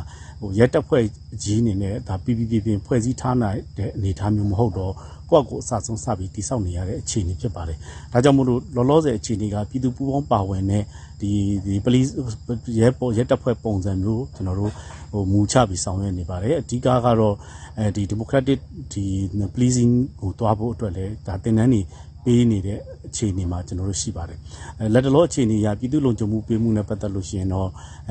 [0.41, 1.05] ဟိုရဲတပ်ဖွဲ့
[1.43, 4.95] ကြီးအနေနဲ့ဒါ PPP ပြင်ဖွဲ့စည်းထားနိုင်တဲ့အနေအထားမျိုးမဟုတ်တော့
[5.31, 7.79] ကိုယ့်ကိုယ်အစဆုံးစပြီးတိဆောက်နေရတဲ့အခြေအနေဖြစ်ပါတယ်။
[8.13, 10.85] ဒါကြောင့်မို့လို့လောလောဆယ်အခြေအနေကပြည်သူပူးပေါင်းပါဝင်တဲ့
[11.21, 11.33] ဒီ
[11.67, 12.11] ဒီ police
[12.79, 14.73] ရဲပေါ်ရဲတပ်ဖွဲ့ပုံစံမျိုးကျွန်တော်တို့
[15.13, 16.89] ဟိုမူချပြီးဆောင်ရွက်နေပါတယ်အဓိကက
[17.21, 17.37] တော့
[17.79, 18.59] အဲဒီ democratic
[18.93, 19.05] ဒီ
[19.55, 21.81] policing ကိုတွားဖို့အတွက်လည်းဒါတင်နန်းနေ
[22.31, 24.39] ပေးနေတဲ့အခြေအနေမှာကျွန်တော်တို့ရှိပါတယ်။
[24.95, 27.69] လက်တလောအခြေအနေအရပြည်သူ့လုံခြုံမှုပေးမှုနဲ့ပတ်သက်လို့ရှိရင်တော့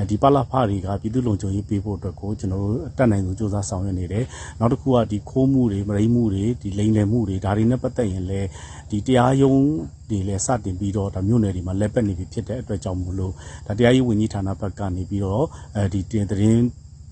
[0.09, 4.23] ဒီပလာဖာတွေကပြည်သူ့လုံခြုံရေးပေးဖို့အတွက်ကိုကျွန်တော်တို့တက်နိုင်ဆုံးစ조사ဆောင်ရွက်နေတယ်။
[4.59, 8.47] နောက်တစ်ခုကဒီခိုးမှုတွေမရိမှုတွေဒီလိမ်လည်မှုတွေဒါတွေနဲ့ပတ်သက်ရင်လည်း
[8.91, 9.65] ဒီတရားရုံး
[10.09, 13.33] တွေလည်းစတင်ပြီးတော့ဒါမြို့နယ်တွေမှာလက်ပတ်နေပြီဖြစ်တဲ့အတွက်ကြောင့်မို့လို့
[13.67, 16.63] ဒါတရားရေးဝန်ကြီးဌာနဘက်ကနေပြီးတော့အဲဒီတင်သတင်း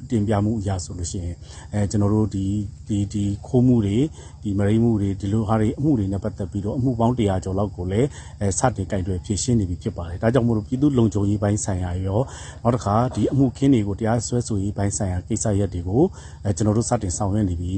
[0.09, 1.35] တင်ပြမှုအရာဆိုလို့ရှိရင်
[1.73, 2.45] အဲကျွန်တော်တို့ဒီ
[2.87, 3.97] ဒီဒီခိုးမှုတွေ
[4.43, 8.07] ဒီမရိမှုတွေဒီလိုဟာတွေအမှုတွေနဲ့ပတ်သက်ပြီးတော့အမှုပေါင်း100ကျော်လောက်ကိုလည်း
[8.39, 12.21] အဲစတင်ကြိုက်တွေဖြည့်ရှင်းနေပြီဖြစ်ပါတယ်ဒါကြောင့်မို့လို့ပြည်သူလုံခြုံရေးပိုင်းဆိုင်ရာရော
[12.63, 16.03] နောက်တစ်ခါဒီအမှုခင်းတွေကိုတရားစွဲဆိုရေးပိုင်းဆိုင်ရာကိစ္စရပ်တွေကို
[16.45, 17.71] အဲကျွန်တော်တို့စတင်ဆောင်ရွက်နေပြီ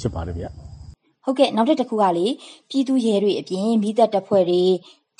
[0.00, 0.46] ဖြစ်ပါတယ်ဗျ
[1.24, 2.26] ဟုတ်ကဲ့နောက်တစ်ခုကလေ
[2.70, 4.62] ပြည်သူရဲတွေအပြင်မိသက်တပ်ဖွဲ့တွေ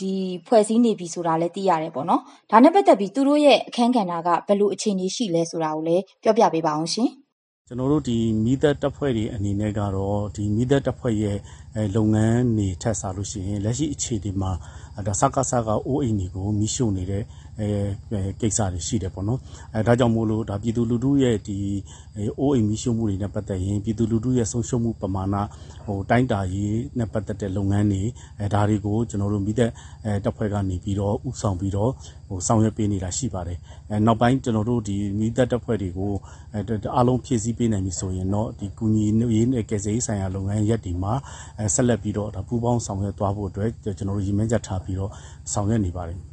[0.00, 0.12] ဒီ
[0.46, 7.10] ဖွဲ့စည်းနေပြီဆိုတာလည်းသိရတယ်ပေါ့နော်။ဒါနဲ့ပတ်သက်ပြီးသူတို့ရဲ့အခန်းကဏ္ဍကဘယ်လိုအခြေအနေရှိလဲဆိုတာကိုလည်းပြောပြပေးပါအောင်ရှင်။
[7.66, 11.38] ကျွန်တော်တို့ဒီမိသက်တပ်ဖွဲ့တွေအနေနဲ့ကတော့ဒီမိသက်တပ်ဖွဲ့ရဲ့
[11.96, 14.52] လုပ်ငန်းတွေထက်စားလို့ရှိရင်လက်ရှိအခြေအနေမှာ
[15.06, 17.22] ဒါစကားစကားအိုးအိမ်တွေကိုမိရှုနေတဲ့
[17.58, 17.68] အဲ
[18.40, 19.40] ကိစ္စတွေရှိတယ်ပေါ့နော်
[19.74, 21.58] အဲဒါကြောင့်မို့လို့ဒါပြည်သူလူထုရဲ့ဒီ
[22.40, 25.36] အိုးအိမ်မိရှုမှုတွေနဲ့ပတ်သက်ရင်ပြည်သူလူထုရဲ့ဆုံးရှုံးမှုပမာဏ
[25.86, 28.02] ဟိုတိုင်းတာရေးနဲ့ပတ်သက်တဲ့လုပ်ငန်းတွေ
[28.40, 29.70] အဲဒါတွေကိုကျွန်တော်တို့မိသက်
[30.04, 31.90] အဲတပ်ဖွဲ့ကနေပြီးတော့ဥဆောင်ပြီးတော့
[32.28, 33.58] ဟိုဆောင်ရွက်ပေးနေတာရှိပါတယ်
[33.90, 36.12] အဲနောက်ပိုင်းကျွန်တော်တို့ဒီမိသက်တပ်ဖွဲ့တွေကို
[36.54, 36.60] အဲ
[36.96, 41.12] အားလုံးဖြည့်ဆည်းပေးနိုင်ပြီဆိုရင်တော့ဒီကူညီရေးနဲ့ကယ်ဆယ်ရေးဆိုင်ရာလုပ်ငန်းရက်တွေမှာ
[41.58, 45.10] အဲဆက်လက်ပြီးတော့ဒါပူးပေါင်းဆောင်ရွက်သွားဖို့အတွက်ကျွန်တော်တို့ရည်မှန်းချက်ထားပြီးတော့
[45.52, 46.29] ဆောင်ရွက်နေပါတယ်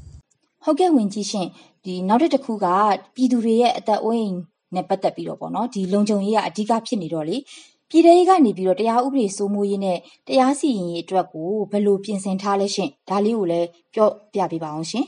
[0.70, 1.48] ဟုတ်ကဲ့ဝင်ကြီးရှင်
[1.86, 2.68] ဒီနောက်တစ်ခုက
[3.16, 4.38] ပြည်သူတွေရဲ့အသက်အိုးအိမ်
[4.76, 7.38] နဲ့ပတ်သက်ပြီးတော့ပေါ့နော်ဒီလုံခြုံရေးကအဓိကဖြစ်နေတော့လေ
[7.90, 15.06] ပြည်ထောင်ရေးကနေပြီးတော့တရားဥပဒေစိုးမိုးရေးနဲ့တရားစီရင်ရေးအတွက်ကိုဘယ်လိုပြင်ဆင်ထားလဲရှင်ဒါလေးကိုလည်းပြောပြပေးပါအောင်ရှင်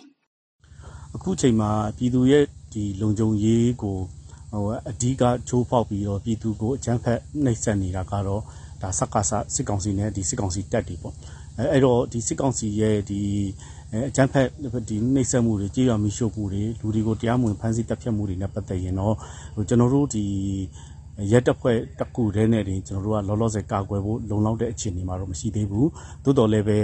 [1.16, 2.44] အခုချိန်မှာပြည်သူရဲ့
[2.74, 3.98] ဒီလုံခြုံရေးကို
[4.52, 8.42] ဟိုအဓိကချိုးဖောက်ပြီးတော့ပြည်သူကိုအကြမ်းဖက်နှိပ်စက်နေတာကတော့
[8.82, 11.16] ဒါစက္ကစစစ်ကောင်စီနဲ့ဒီစစ်ကောင်စီတပ်တွေပေါ့
[11.60, 13.22] အဲအဲ့တော့ဒီစစ်ကောင်စီရဲ့ဒီ
[13.92, 14.48] အဲအဲအကြမ်းဖက်
[14.90, 19.16] ဒီနှိပ်စက်မှုတွေကြေးရွာမိရှုပ်မှုတွေလူတွေကိုတရားမဝင်ဖမ်းဆီးတပ်ဖြတ်မှုတွေနဲ့ပတ်သက်ရင်တော့
[19.56, 20.26] ဟိုကျွန်တော်တို့ဒီ
[21.32, 25.90] ရက်တက်ဖွဲ့တစ်ခုတည်းနဲ့တင်ကျွန်တော်တို့ကလောလောဆယ်ကာကွယ်ဖို့လုံလောက်တဲ့အခြေအနေမှာတော့မရှိသေးဘူး
[26.24, 26.80] သို့တော်လည်းပဲ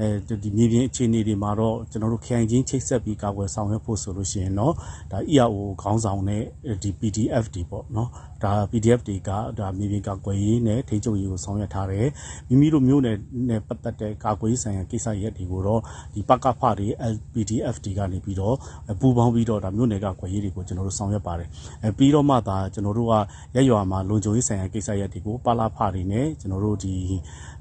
[0.00, 4.74] အဲဒီမြေပြင်အခြေအနေတွေမှာတော့ကျွန်တော်တို့ခိုင်ချင်းချိတ်ဆက်ပြီးကာကွယ်ဆောင်ရွက်ဖို့ဆိုလို့ရှိရင်တော့
[5.10, 6.42] ဒါ EAO ခေါင်းဆောင်နဲ့
[6.82, 8.08] ဒီ PDF တွေပေါ့နော်
[8.44, 12.08] ဒါ PDF တွေကဒါမြေပြင်ကာကွယ်ရေးနဲ့ထိချုပ်ရေးကိုဆောင်ရွက်ထားတယ်
[12.48, 13.16] မိမိတို့မျိုးနယ်
[13.50, 15.80] နဲ့ပတ်သက်တဲ့ကာကွယ်ရေးဆိုင်ရာကိစ္စရပ်တွေကိုတော့
[16.14, 18.56] ဒီပကဖတွေ LPDF တွေကနေပြီးတော့
[19.00, 21.48] ပူးပေါင်းပြီးတော့ဒါမျိုးနယ်ကာကွယ်ရေးတွေကိုကျွန်တော်တို့ဆောင်ရွက်ပါတယ်
[21.82, 23.14] အဲပြီးတော့မှသာကျွန်တော်တို့က
[23.56, 26.94] ရက်ရွာမှာလုံခြုံရေးဆိုင်ရာကိစ္စရပ်တွေကိုပလာဖတွေနဲ့ကျွန်တော်တို့ဒီ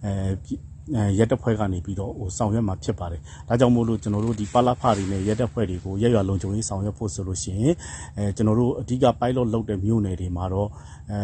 [0.04, 0.12] အဲ
[1.18, 7.76] ရက်တက်ဖွဲ့ကနေပြီးတော့ဟိုဆောင်ရွက်မှာဖြစ်ပါတယ်။ဒါကြောင့်မို့လို့ကျွန်တော်တို့ဒီပါလာဖာတွေနဲ့ရက်တက်ဖွဲ့တွေကိုရက်ရွာလုံခြုံရေးဆောင်ရွက်ဖို့ဆိုလို့ရှိရင်
[8.18, 10.70] အဲကျွန်တော်တို့အဓိက pilot လုပ်တဲ့မြို့နယ်တွေမှာတော့
[11.12, 11.20] အဲ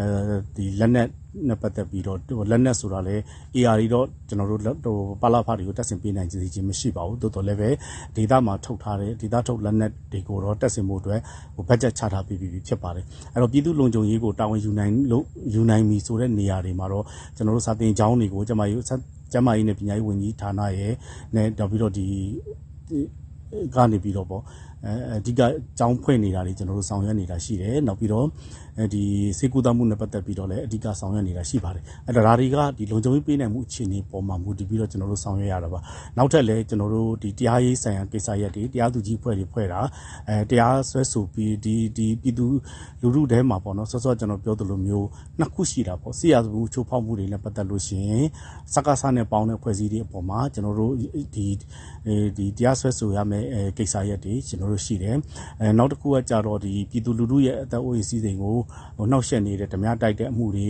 [0.56, 1.08] ဒီလက်နက်
[1.50, 2.18] နဲ့ပတ်သက်ပြီးတော့
[2.52, 3.16] လက်နက်ဆိုတာလေ
[3.56, 7.70] AR တွေတော့ကျွန်တော်တို့ဟိုပါလာဖာတွေကိုတက်ဆင်ပေးနိုင်ခြင်းမရှိပါဘူး။တိုးတော်လည်းပဲ
[8.16, 11.20] ဒေတာမှာထုတ်ထားတဲ့ဒေတာထုတ်လက်နက်တွေကိုတော့တက်ဆင်ဖို့အတွက်
[11.56, 15.24] ဟိုဘတ်ဂျက်ချထားပြီးပြီဖြစ်ပါတယ်။အဲ့တော့ပြည်သူလုံခြုံရေးကိုတာဝန်ယူနိုင်လို့
[15.54, 18.78] ယူနိုင်ပြီဆိုတဲ့နေရာတွေမှာတော့ကျွန်တော်တို့စာတင်ကျောင်းတွေကိုကျွန်မယူ
[19.34, 20.94] ကျန်းမာရေးနဲ့ပညာရေးဝန်ကြီးဌာနရဲ့
[21.36, 22.08] နဲ့နောက်ပြီးတော့ဒီ
[23.76, 24.44] ကနေပြီးတော့ပေါ့
[24.86, 25.42] အဲအဓိက
[25.80, 28.26] ကြောင်းဖွင့်နေတာတွေကျွန်တော်တို့ဆောင်ရွက်နေတာရှိတယ်နောက်ပြီးတော့
[28.94, 29.04] ဒီ
[29.38, 35.80] စေကူတမှုနဲ့ပတ်သက်ပြီးတော့လည်းအဓိကဆောင်ရွက်နေတာရှိပါတယ်အဲ့ဒါဒါတွေကဒီလုံခြုံရေးပေးနိုင်မှုအခြေအနေပေါ်မှာမူတည်ပြီးတော့ကျွန်တော်တို့ဆောင်ရွက်ရတာပါ
[36.18, 39.80] နောက်ထပ်လည်းကျွန်တော်တို့ဒီတရားရေးဆိုင်ရာကိစ္စရပ်တွေတရားသူကြီးဖွဲ့တွေဖွဲ့တာ
[40.30, 42.46] အဲတရားဆွဲဆိုပြီးဒီဒီပြည်သူ
[43.02, 45.08] လူထုထဲမှာပေါ့နော်ဆော့ဆော့ကျွန်တော်ပြောသလိုမျိုး
[45.40, 48.26] နှစ်ခုရှိတာပေါ့စီရမှုချိုးဖောက်မှုတွေနဲ့ပတ်သက်လို့ရှိရင်
[48.74, 50.94] စကားဆနဲ့ပေါင်းတဲ့ဖွဲ့စည်းတွေအပေါ်မှာကျွန်တော်တို့
[51.36, 51.46] ဒီ
[52.38, 55.16] ဒီတရားဆွဲဆိုရမယ့်ကိစ္စရပ်တွေကျွန်တော်တို့ရှိတယ်
[55.62, 58.56] အဲနောက်တစ်ခုကကြတော့ဒီပြည်သူလူထုရဲ့အသက်အိုးရေးစည်းစိမ်ကို
[58.98, 60.68] ဟိုနှောက်ယှက်နေတဲ့ဓမြတိုက်တဲ့အမှုတွေ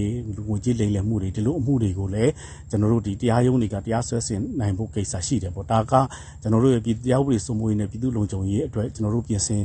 [0.47, 2.31] ငွေကြေးလိမ်လည်မှုတွေဒီလိုအမှုတွေကိုလည်း
[2.69, 5.93] ကျွန်တော်တို့ဒီတရားရုံးတွေကတရားစွဲဆင်နိုင်ဖို့ကိစ္စရှိတယ်ပေါ့ဒါက
[6.41, 9.61] ကျွန်တော်တို့ရဲ့ပြည်တရားဥပဒေစိုးမိုးရေးနဲ့ပြည်သူ့လုံခြုံရေးအတွက်ကျွန်တော်တို့ပြင်ဆင်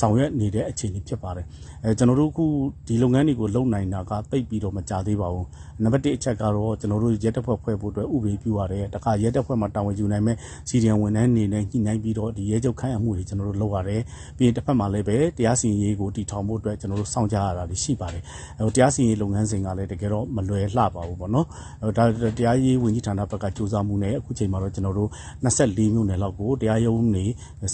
[0.00, 1.46] ဆောင်ရွက်နေတဲ့အခြေအနေဖြစ်ပါတယ်
[1.84, 2.44] အဲကျွန်တော်တို့အခု
[2.86, 5.46] ဒီလုပ်ငန်းတွေကိုလုပ်နိုင်တာကတိတ်ပြီးတော့မကြသေးပါဘူး
[5.82, 10.36] နံပါတ်1အချက်ကတော့ကျွန်တော်တို့ရဲတပ်ဖွဲ့ဖွဲ့ဖို့အတွက်ဥပဒေပြုရတယ်တခါရဲတပ်ဖွဲ့မှာတာဝန်ယူနိုင်မဲ့
[10.68, 14.02] စီဒီအန်ဝန်ထမ်းနေနဲ့ညှိနှိုင်းပြီးတော့ဒီရဲချုပ်ခိုင်းအမှုတွေကျွန်တော်တို့လုပ်ရတယ်
[14.36, 18.22] ပြီးရင်တစ်ဖက်မှာလည်းပဲတရားစီရင်ရေးကိုတည်ထောင်ဖို့အတွက်ကျွန်တော်တို့စောင့်ကြရတာရှိပါတယ်
[18.64, 21.46] ဟိုတရားစီရင်လုပ်ငန်းစဉ်ကလည်းတကယ်တော့မလွယ်လှပါဘူးပေါ့နော်
[21.82, 22.04] ဟိုဒါ
[22.38, 25.10] တရားရေးဝန်ကြီးဌာနဘက်ကစူးစမ်းမှုနဲ့အခုချိန်မှာတော့ကျွန်တော်တို့
[25.44, 27.24] 24မြို့နယ်လောက်ကိုတရားရုံးနေ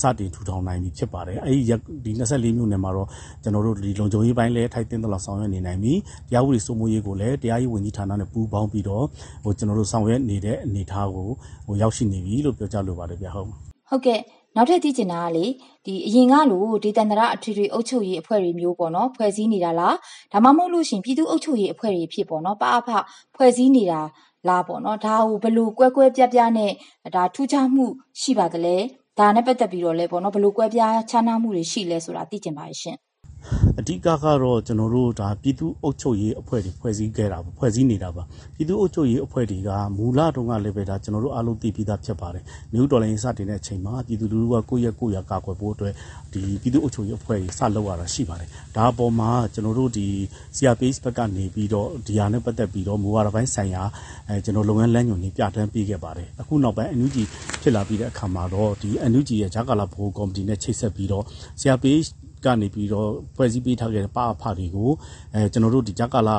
[0.00, 3.08] စတင်ထူထောင်နိုင်ပြီဖြစ်ပါတယ်အဲဒီဒီ24မြို့နယ်မှာတော့
[3.42, 5.92] ကျွန်တော်တို့ဒီလုံခြုံရေးပိုင်းလည်းထိုက်တင်သလောက်ဆောင်ရွက်နေနိုင်ပြီ
[6.30, 9.04] တရားဥပဒေစိုးမိုးရေးကိုလည်းတရားရေးဝန်ကြီးဌာနနဲ့ပူးပေါင်းပြီးတော့
[9.44, 11.28] ဟိုကျွန်တော်တို့ဆောင်ရွက်နေတဲ့အနေအထားကို
[11.66, 14.20] ဟိုရောက်ရှိနေပြီလို့ပြောကြားလိုပါတယ်ဗျဟုတ်ဟုတ်ကဲ့
[14.56, 15.46] နောက်ထပ်သိချင်တာကလေ
[15.86, 19.96] ဒီအရင်ကလိုဒေသန္တရအထွေထွေအုပ်ချုပ်ရေးအဖွဲ့တွေမျိုးပေါ့နော်ဖွဲ့စည်းနေတာလား
[20.32, 22.88] ဒါမှမဟုတ်လို့ရှင်ပြည်သူ့အုပ်ချုပ်ရေးအဖွဲ့တွေဖြစ်ပေါ့နော်ပအဖ
[23.36, 24.00] ဖွဲ့စည်းနေတာ
[24.48, 26.72] လားပေါ့နော်ဒါဟိုဘလို့ကွဲကွဲပြားပြားနဲ့
[27.14, 27.86] ဒါထူးခြားမှု
[28.20, 28.76] ရှိပါသလဲ
[29.18, 32.96] ဒါနဲ့ပတ်သက်ပြီးတော့လဲပေါ့နော်ဘလို့ကွဲပြားခြားနားမှုတွေရှိလဲဆိုတာသိချင်ပါရှင်
[33.78, 38.22] အဓိကကတော့ကျွန်တော်တို့ဒါပြည်သူ့အုပ်ချုပ်ရေးအဖွဲ့တွေဖွဲ့စည်းခဲ့တာပါဖွဲ့စည်းနေတာပါ
[38.54, 45.94] ပြည်သူ့အုပ်ချုပ်ရေးအဖွဲ့တွေကမူလတုန်းကလည်းပဲဒါကျွန်တော်တို့အားလုံးသိပြီးသားဖြစ်ပါတယ်မြို့တော်လိုင်းစတင်တဲ့အချိန်မှာပြည်သူလူထုကကိုယ့်ရဲ့ကိုယ့်ရာကာကွယ်ဖို့အတွက်
[46.32, 50.06] ဒီပြည်သူ့အုပ်ချုပ်ရေးအဖွဲ့တွေစလုပ်ရတာရှိပါတယ်ဒါအပေါ်မှာကျွန်တော်တို့ဒီ
[50.56, 53.82] CRPH ဘက်ကနေပြီးတော့ဒီဟာနဲ့ပတ်သက်ပြီးတော့မူဝါဒပိုင်းဆိုင်ရာ
[54.28, 57.16] အဲကျွန်တော်လုပ်ငန်းလမ်းညွှန်တွေပြဋ္ဌာန်းပေးခဲ့ပါတယ်အခုနောက်ပိုင်း NUG
[57.62, 61.24] ဖြစ်လာပြီးတဲ့အခါမှာတော့ဒီ NUG ရဲ့ဂျာကာလာဘိုးကော်မတီနဲ့ချိတ်ဆက်ပြီးတော့
[61.60, 62.08] CRPH
[62.44, 64.90] ကနေပြီးတော့ဖွဲ့စည်းပေးထားခဲ့တဲ့ပါအဖတွေကို
[65.34, 66.36] အဲကျွန်တော်တို့ဒီကြကာလာ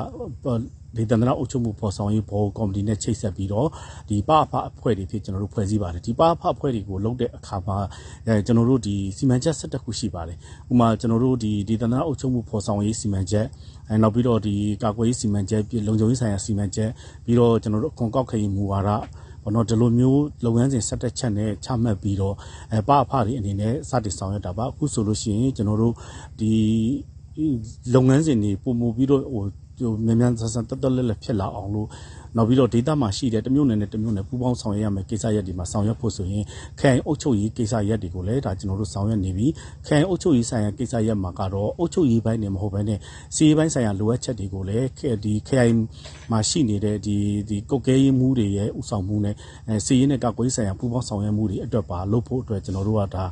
[0.98, 3.68] ဒေသန္တရအုပ်ချုပ်မှုပေါ်ဆောင်ရေးဘောကော်မတီနဲ့ချိတ်ဆက်ပြီးတော့
[4.10, 7.78] ဒီပအဖအဖွဲ့တွေဖြစ်ကျွန်တော်တို့ဖွဲ့စည်းပါတယ်ဒီပအဖအဖွဲ့တွေကိုလုပ်တဲ့အခါမှာ
[8.26, 10.38] အဲကျွန်တော်တို့ဒီစီမံချက်၁၁ခုရှိပါတယ်
[10.72, 13.46] ဥပမာကျွန်တော်တို့ဒီဒေသန္တရအုပ်ချုပ်မှုပေါ်ဆောင်ရေးစီမံချက်
[13.90, 16.90] အဲနောက်ပြီးတော့ဒီကာကွယ်ရေးစီမံချက်ပြည်လုံခြုံရေးဆိုင်ရာစီမံချက်
[17.26, 18.90] ပြီးတော့ကျွန်တော်တို့အခွန်ကောက်ခရင်မူဝါဒ
[19.44, 22.36] ဘောနော်ဒီလိုမျိုးလုပ်ငန်းစဉ်ဆက်တက်ချက်နဲ့ချမှတ်ပြီးတော့
[22.72, 25.94] အဲပအဖတွေအနေနဲ့စတင်ဆောင်ရွက်တာပါအခုဆိုလို့ရှိရင်ကျွန်တော်တို့
[26.40, 26.54] ဒီ
[27.94, 29.44] လုပ်ငန်းစဉ်တွေပုံမူပြီးတော့ဟို
[30.06, 31.88] မြန်မြန်ဆန်ဆန်တက်တက်လက်လက်ဖြစ်လာအောင်လို့
[32.38, 36.44] နောက်ပြီးတော့ဒေတာမှာရှိတဲ့တမျိုးနယ်နဲ့တမျိုးနယ်ပူးပေါင်းဆောင်ရွက်ရမယ်ကိစ္စရပ်တွေမှာဆောင်ရွက်ဖို့ဆိုရင်
[36.80, 39.48] ခရိုင်အုပ်ချုပ်ရေးကိစ္စရပ်တွေကိုလည်းဒါကျွန်တော်တို့ဆောင်ရွက်နေပြီ
[39.86, 43.00] ခရိုင်အုပ်ချုပ်ရေးဆိုင်ရာကိစ္စရပ်မှာကတော့အုပ်ချုပ်ရေးပိုင်းနဲ့မဟုတ်ဘဲနဲ့
[43.36, 44.88] စီရေးပိုင်းဆိုင်ရာလိုအပ်ချက်တွေကိုလည်း
[45.24, 45.76] ဒီခရိုင်
[46.32, 47.18] မှာရှိနေတဲ့ဒီ
[47.50, 49.36] ဒီကုတ်ကဲရေးမှုတွေရဲ့ဥဆောင်မှုနဲ့
[49.68, 53.26] အဲစီရေးနဲ့ကာကွယ်ဆိုင်ရာပူးပေါင်းဆောင်ရွက်မှုတွေအတွက်ပါလုပ်ဖို့အတွက်ကျွန်တော်တို့ကဒါ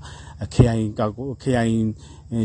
[0.53, 1.75] ခရိုင်ကာကွယ်ခရိုင်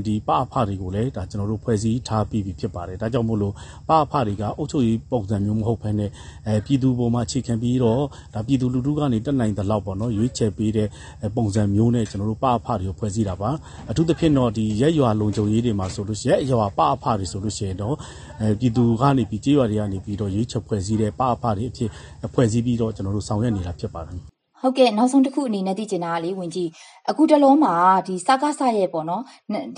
[0.07, 3.55] ဒီပအဖတွေကိုလည်းဒါကျွန်တော်တို့ဖွဲ့စည်းထားပြီးပြီဖြစ်ပါတယ်ဒါကြောင့်မို့လို့
[3.88, 6.11] ပအဖတွေကအုပ်ချုပ်ရေးပုံစံမျိုးမဟုတ်ဘဲနဲ့
[6.47, 8.03] အဲပြည်သူပေါ်မှာအခြေခံပြီးတော့
[8.35, 10.88] ဒါပြည်သူလူထုကနေတက်နိုင်တဲ့လောက်ပေါ့နော်ရွေးချယ်ပေးတဲ့
[11.37, 13.51] ပုံစံမျိုးနဲ့ကျွန်တော်တို့ပအဖတွေကိုဖွဲ့စည်းတာပါ
[13.90, 17.94] အထူးသဖြင့်တော့ဒီရက်ရွာလုံခြုံရေးတွေမှာဆိုလို့ရှိရင်ရက်ရွာပအဖတွေဆိုလို့ရှိရင်တော့
[18.40, 21.90] အဲပြည်သူကနေပြီးကြေးရွာတွေကနေပြီးတော့ရွေးချယ်ဖွဲ့စည်းတဲ့ပအဖတွေအဖြစ်
[22.35, 24.34] ဖွဲ့စည်းပြီးတော့ကျွန်တော်တို့ဆောင်ရွက်နေတာဖြစ်ပါတယ်
[24.64, 26.68] ဟဟုတ်ကဲ့နောက်ဆုံးတစ်ခုအနေနဲ့သိချင်တာကလေဝင်ကြီး
[27.11, 27.74] အခုတလုံးမှာ
[28.07, 29.22] ဒီစကားဆရဲ့ပေါ့နော်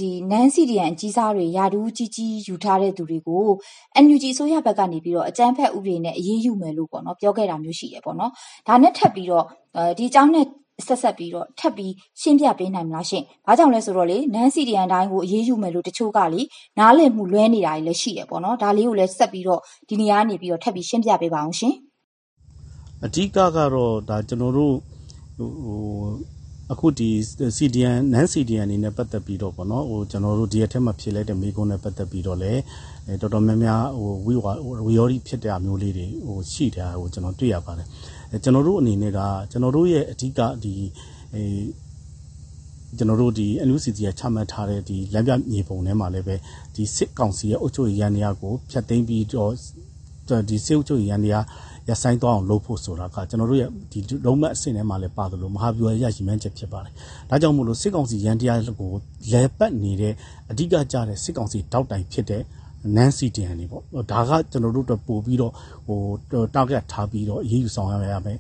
[0.01, 3.46] ဒီနန်းစီဒီယန်အကြီးစားတွေယာဒူးကြီးကြီးယူထားတဲ့သူတွေကို
[4.05, 8.33] NUG အစိုးရဘက်ကနေပြီးတော့အကြမ်းဖက်ဥပဒေနဲ့အရေးယူမယ်လို့ပေါ့နော်ပြောခဲ့တာမျိုးရှိတယ်ပေါ့နော်
[8.68, 9.44] ဒါနဲ့ထပ်ပြီးတော့
[9.99, 10.46] ဒီအကြောင်းနဲ့
[10.87, 16.42] ဆက်ဆက်ပြီးတော့ထပ်ပြီးရှင်းပြပေးနိုင်မလားရှင်။ဘာကြောင့်လဲဆိုတော့လေနန်းစီဒီယန်တိုင်းကိုအရေးယူမယ်လို့တချို့ကလေ
[16.79, 21.75] နားလည်မှုလွဲနေတာတွေလည်းရှိတယ်ပေါ့နော်။ဒါလေးကိုလည်းဆက်ပြီးတော့ဒီနေရာကနေပြီးတော့ထပ်ပြီးရှင်းပြပေးပါအောင်ရှင်။
[23.04, 24.74] အဓိကကတော့ဒါကျွန်တော်တို့
[25.37, 25.50] ဟို
[26.72, 27.11] အခုဒီ
[27.56, 32.61] CDN non CDN အနေနဲ့ပတ်သက်ပြီးတော့ပေါ့နော်ဟိုကျွန်တော်တို့ဒီအထက်မှာဖြစ်လိုက်တဲ့မိကုန်းနဲ့ပတ်သက်ပြီးတော့လည်း
[33.20, 34.46] တော်တော်များများဟိုဝီဝ
[34.87, 37.88] ဝီယောရီဖြစ်တဲ့အမျိုးလေးတွေဟိုရှိတယ်ဟိုကျွန်တော်တွေ့ရပါတယ်
[38.42, 40.74] ကျွန်တော်တို့အနေနဲ့ကကျွန်တော်တို့ရဲ့အဓိကဒီ
[41.35, 41.42] အဲ
[42.98, 46.35] ကျွန်တော်တို့ဒီ NUCC ကချမှတ်ထားတဲ့ဒီလမ်းပြမြေပုံထဲမှာလည်းပဲ
[46.74, 49.52] ဒီစစ်ကောင်စီရဲ့အုပ်ချုပ်ရေးရန်တရားကိုဖျက်သိမ်းပြီးတော့
[50.48, 51.44] ဒီစစ်အုပ်ချုပ်ရေးရန်တရား
[51.88, 56.92] ရဆိုင်သွားအောင်လုပ်ဖို့ဆိုတာကကျွန်တော်တို့ရဲ့ဒီလုံးမအဆင့်ထဲမှာလည်းပါတယ်လို့မဟာဗျူဟာရရည်မှန်းချက်ဖြစ်ပါတယ်။
[57.31, 58.90] ဒါကြောင့်မို့လို့စစ်ကောင်စီရန်တရားကို
[59.33, 60.14] လဲပတ်နေတဲ့
[60.51, 62.42] အဓိကကြတဲ့စစ်ကောင်စီတောက်တိုင်ဖြစ်တဲ့
[62.96, 65.53] နန်းစီတန်နေပေါ့ဒါကကျွန်တော်တို့တော့ပို့ပြီးတော့
[65.87, 66.01] ဟို
[66.55, 68.38] target ထားပြီးတော့အရေးယူဆောင်ရရမယ်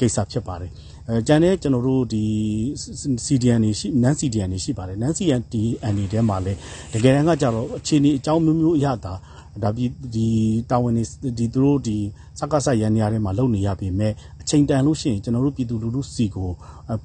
[0.00, 0.70] ကိစ္စဖြစ်ပါတယ်
[1.08, 2.24] အဲကျန်တဲ့ကျွန်တော်တို့ဒီ
[3.26, 6.52] CDN တွေရှိနန်း CDN တွေရှိပါတယ်နန်း CDN ဒီအနေထဲမှာလဲ
[6.92, 9.12] တကယ်တမ်းကကြတော့အခြေအနေအကြောင်းမျိုးမျိုးအရသာ
[9.62, 10.26] ဒါပြီးဒီ
[10.70, 11.04] တာဝန်တွေ
[11.38, 11.96] ဒီသူတို့ဒီ
[12.38, 16.50] စကားဆက်ရန်နေရာတွေမှာလုပ်နေရပြီမဲ့အချိန်တန်လို့ရှိရင်ကျွန်တော်တို့ပြည်သူလူထုစီကို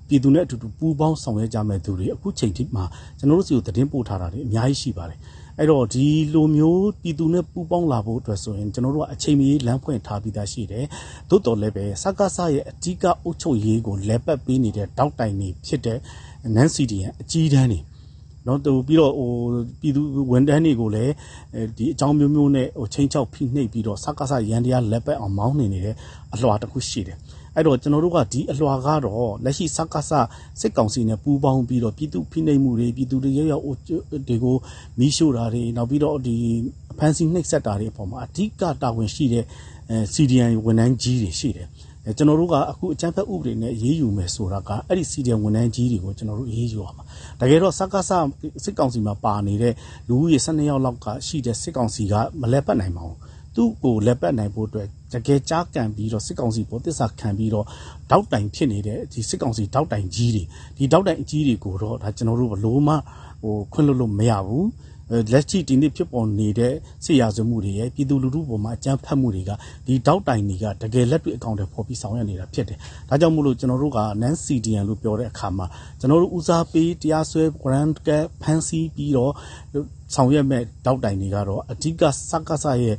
[0.08, 2.84] ပြည်သူနဲ့အတူတူပူးပေါင်းဆောင်ရွက်ကြမဲ့သူတွေအခုချိန်ထိမှာ
[3.20, 5.20] ကျွန်တော်တို့စီကိုသတင်းပို့ထားတာတွေအများကြီးရှိပါတယ်
[5.60, 10.86] အဲ့တော့ဒီလိုမျိုးပြည်သူနဲ့ပူးပေါင်းလာဖို့အတွက်ဆိုရင်ကျွန်တော်တို့ကအချိန်မီလမ်းဖွင့်ထားပြီးသားရှိတယ်။
[11.30, 16.00] သို့တော်လည်းပဲစကားဆရဲ့အဓိကအုပ်ချုပ်ရေးကိုလက်ပတ်ပေးနေတဲ့တောက်တိုင်နေဖြစ်တဲ့
[16.56, 17.80] နန်းစီဒီယန်အကြီးတန်းနေ
[18.48, 19.32] နော်တူပြီးတော့ဟို
[19.82, 20.02] ပြည်သူ
[20.32, 21.14] ဝန်တန်းတွေကိုလည်း
[21.78, 25.96] ဒီအကြောင်းမျိုးမျိုးနဲ့ဟိုချင်းချောက်ဖိနှိပ်ပြီးတော့စကားဆရန်တရားလက်ပတ်အောင်မောင်းနေနေတဲ့
[26.34, 27.18] အလွှာတစ်ခုရှိတယ်။
[27.56, 30.12] အဲ့တော့ကျွန်တော်တို့ကဒီအလွှာကတော့လက်ရှိစကားစ
[30.60, 33.64] စစ်ကောင်စီနဲ့ပူးပေါင်းပြီးတော့ပြည်သူဖိနှိပ်မှုတွေပြည်သူတွေရောက်ရောက်
[34.28, 34.56] တွေကို
[35.00, 36.36] မီးရှို့တာတွေနောက်ပြီးတော့ဒီ
[36.98, 39.46] ဖန်စီနှိပ်စက်တာတွေအပေါ်မှာအဓိကတာဝန်ရှိတဲ့
[39.90, 47.04] အဲ CDN ဝန်ထမ်းကြီးတွေရှိတယ်အဲ ကျွန်တော်တို့ကအခုအကြမ်းဖက်ဥပဒေနဲ့ရေးယူမယ်ဆိုတာကအဲ့ဒီ CDN ဝန်ထမ်းကြီးတွေကိုကျွန်တော်တို့ရေးယူရမှာ
[47.42, 48.12] တကယ်တော့စကားစ
[48.64, 49.74] စစ်ကောင်စီမှာပါနေတဲ့
[50.08, 53.18] လူဦးရေ12ယောက်လောက်ကရှိတဲ့စစ်ကောင်စီကမလဲပတ်နိုင်ပါဘူး
[53.56, 57.66] သူ့ကိုလက်ပတ်နိုင်ဖို့အတွက်တကယ်ကြားကန်ပြီးတော့စစ်ကောင်စီပေါ်တစ္ဆာခံပြီးတော့
[58.12, 60.44] တောက်တိုင်ဖြစ်နေတဲ့ဒီစစ်ကောင်စီတောက်တိုင်ကြီးတွေ
[60.78, 62.96] ဒီတောက်တိုင်အကြီးတွေကိုတော့ဒါကျွန်တော်တို့ဘလို့မှ
[63.44, 64.66] ဟိုခွင့်လွတ်လို့မရဘူး
[65.12, 66.74] လက်ရှိဒီနေ့ဖြစ်ပေါ်နေတဲ့
[67.06, 69.52] စစ်ရာဇဝမှုတွေရဲ့ပြည်သူလူထုပေါ်မှာအကြမ်းဖက်မှုတွေက
[69.86, 72.78] ဒီတောက်တိုင်တွေကတကယ်လက်တွေ့အကောင့်တွေပေါ်ပြီးဆောင်ရွက်နေတာဖြစ်တယ်။
[73.10, 75.66] ဒါကြောင့်မို့လို့ကျွန်တော်တို့က non CDN လို့ပြောတဲ့အခါမှာ
[76.00, 78.10] ကျွန်တော်တို့ဦးစားပေးတရားစွဲ grant က
[78.42, 79.34] ဖန်စီပြီးတော့
[80.16, 82.98] ဆောင်ရွက်မဲ့တောက်တိုင်တွေကတော့အဓိကစက္ကစရဲ့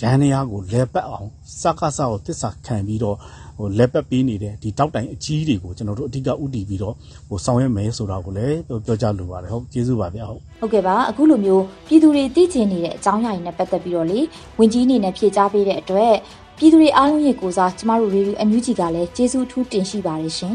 [0.00, 1.28] ရန်နေရကိုလဲပတ်အောင်
[1.60, 3.16] စကားစကိုတစ္ဆာခံပြီးတော့
[3.58, 6.94] ဟိုလက်ပတ်ပေးနေတဲ့ဒီတောက်တိုင်အကြီးတွေကိုကျွန်တော်တို့အဓိကဥတည်ပြီးတော့
[7.28, 14.20] ဟိုဆောင်ရွက်မယ်ဆိုတာကိုလည်းပြောကြလိုပါတယ်ဟုတ်ကျေးဇူးပါဗျဟုတ်ဟုတ်ကဲ့ပါအခုလိုမျိုးပြည်သူတွေသိချင်နေတဲ့အကြောင်းအရာတွေနဲ့ပတ်သက်ပြီးတော့လေ
[14.58, 16.14] ဝင်ကြီးအနေနဲ့ဖြေကြားပေးတဲ့အတွက်
[16.58, 20.54] ပြည်သူတွေအားလုံးရဲ့ကိုစားကျမတို့ review အန်ယူဂျီကလည်းကျေးဇူးအထူးတင်ရှိပါတယ်ရှင်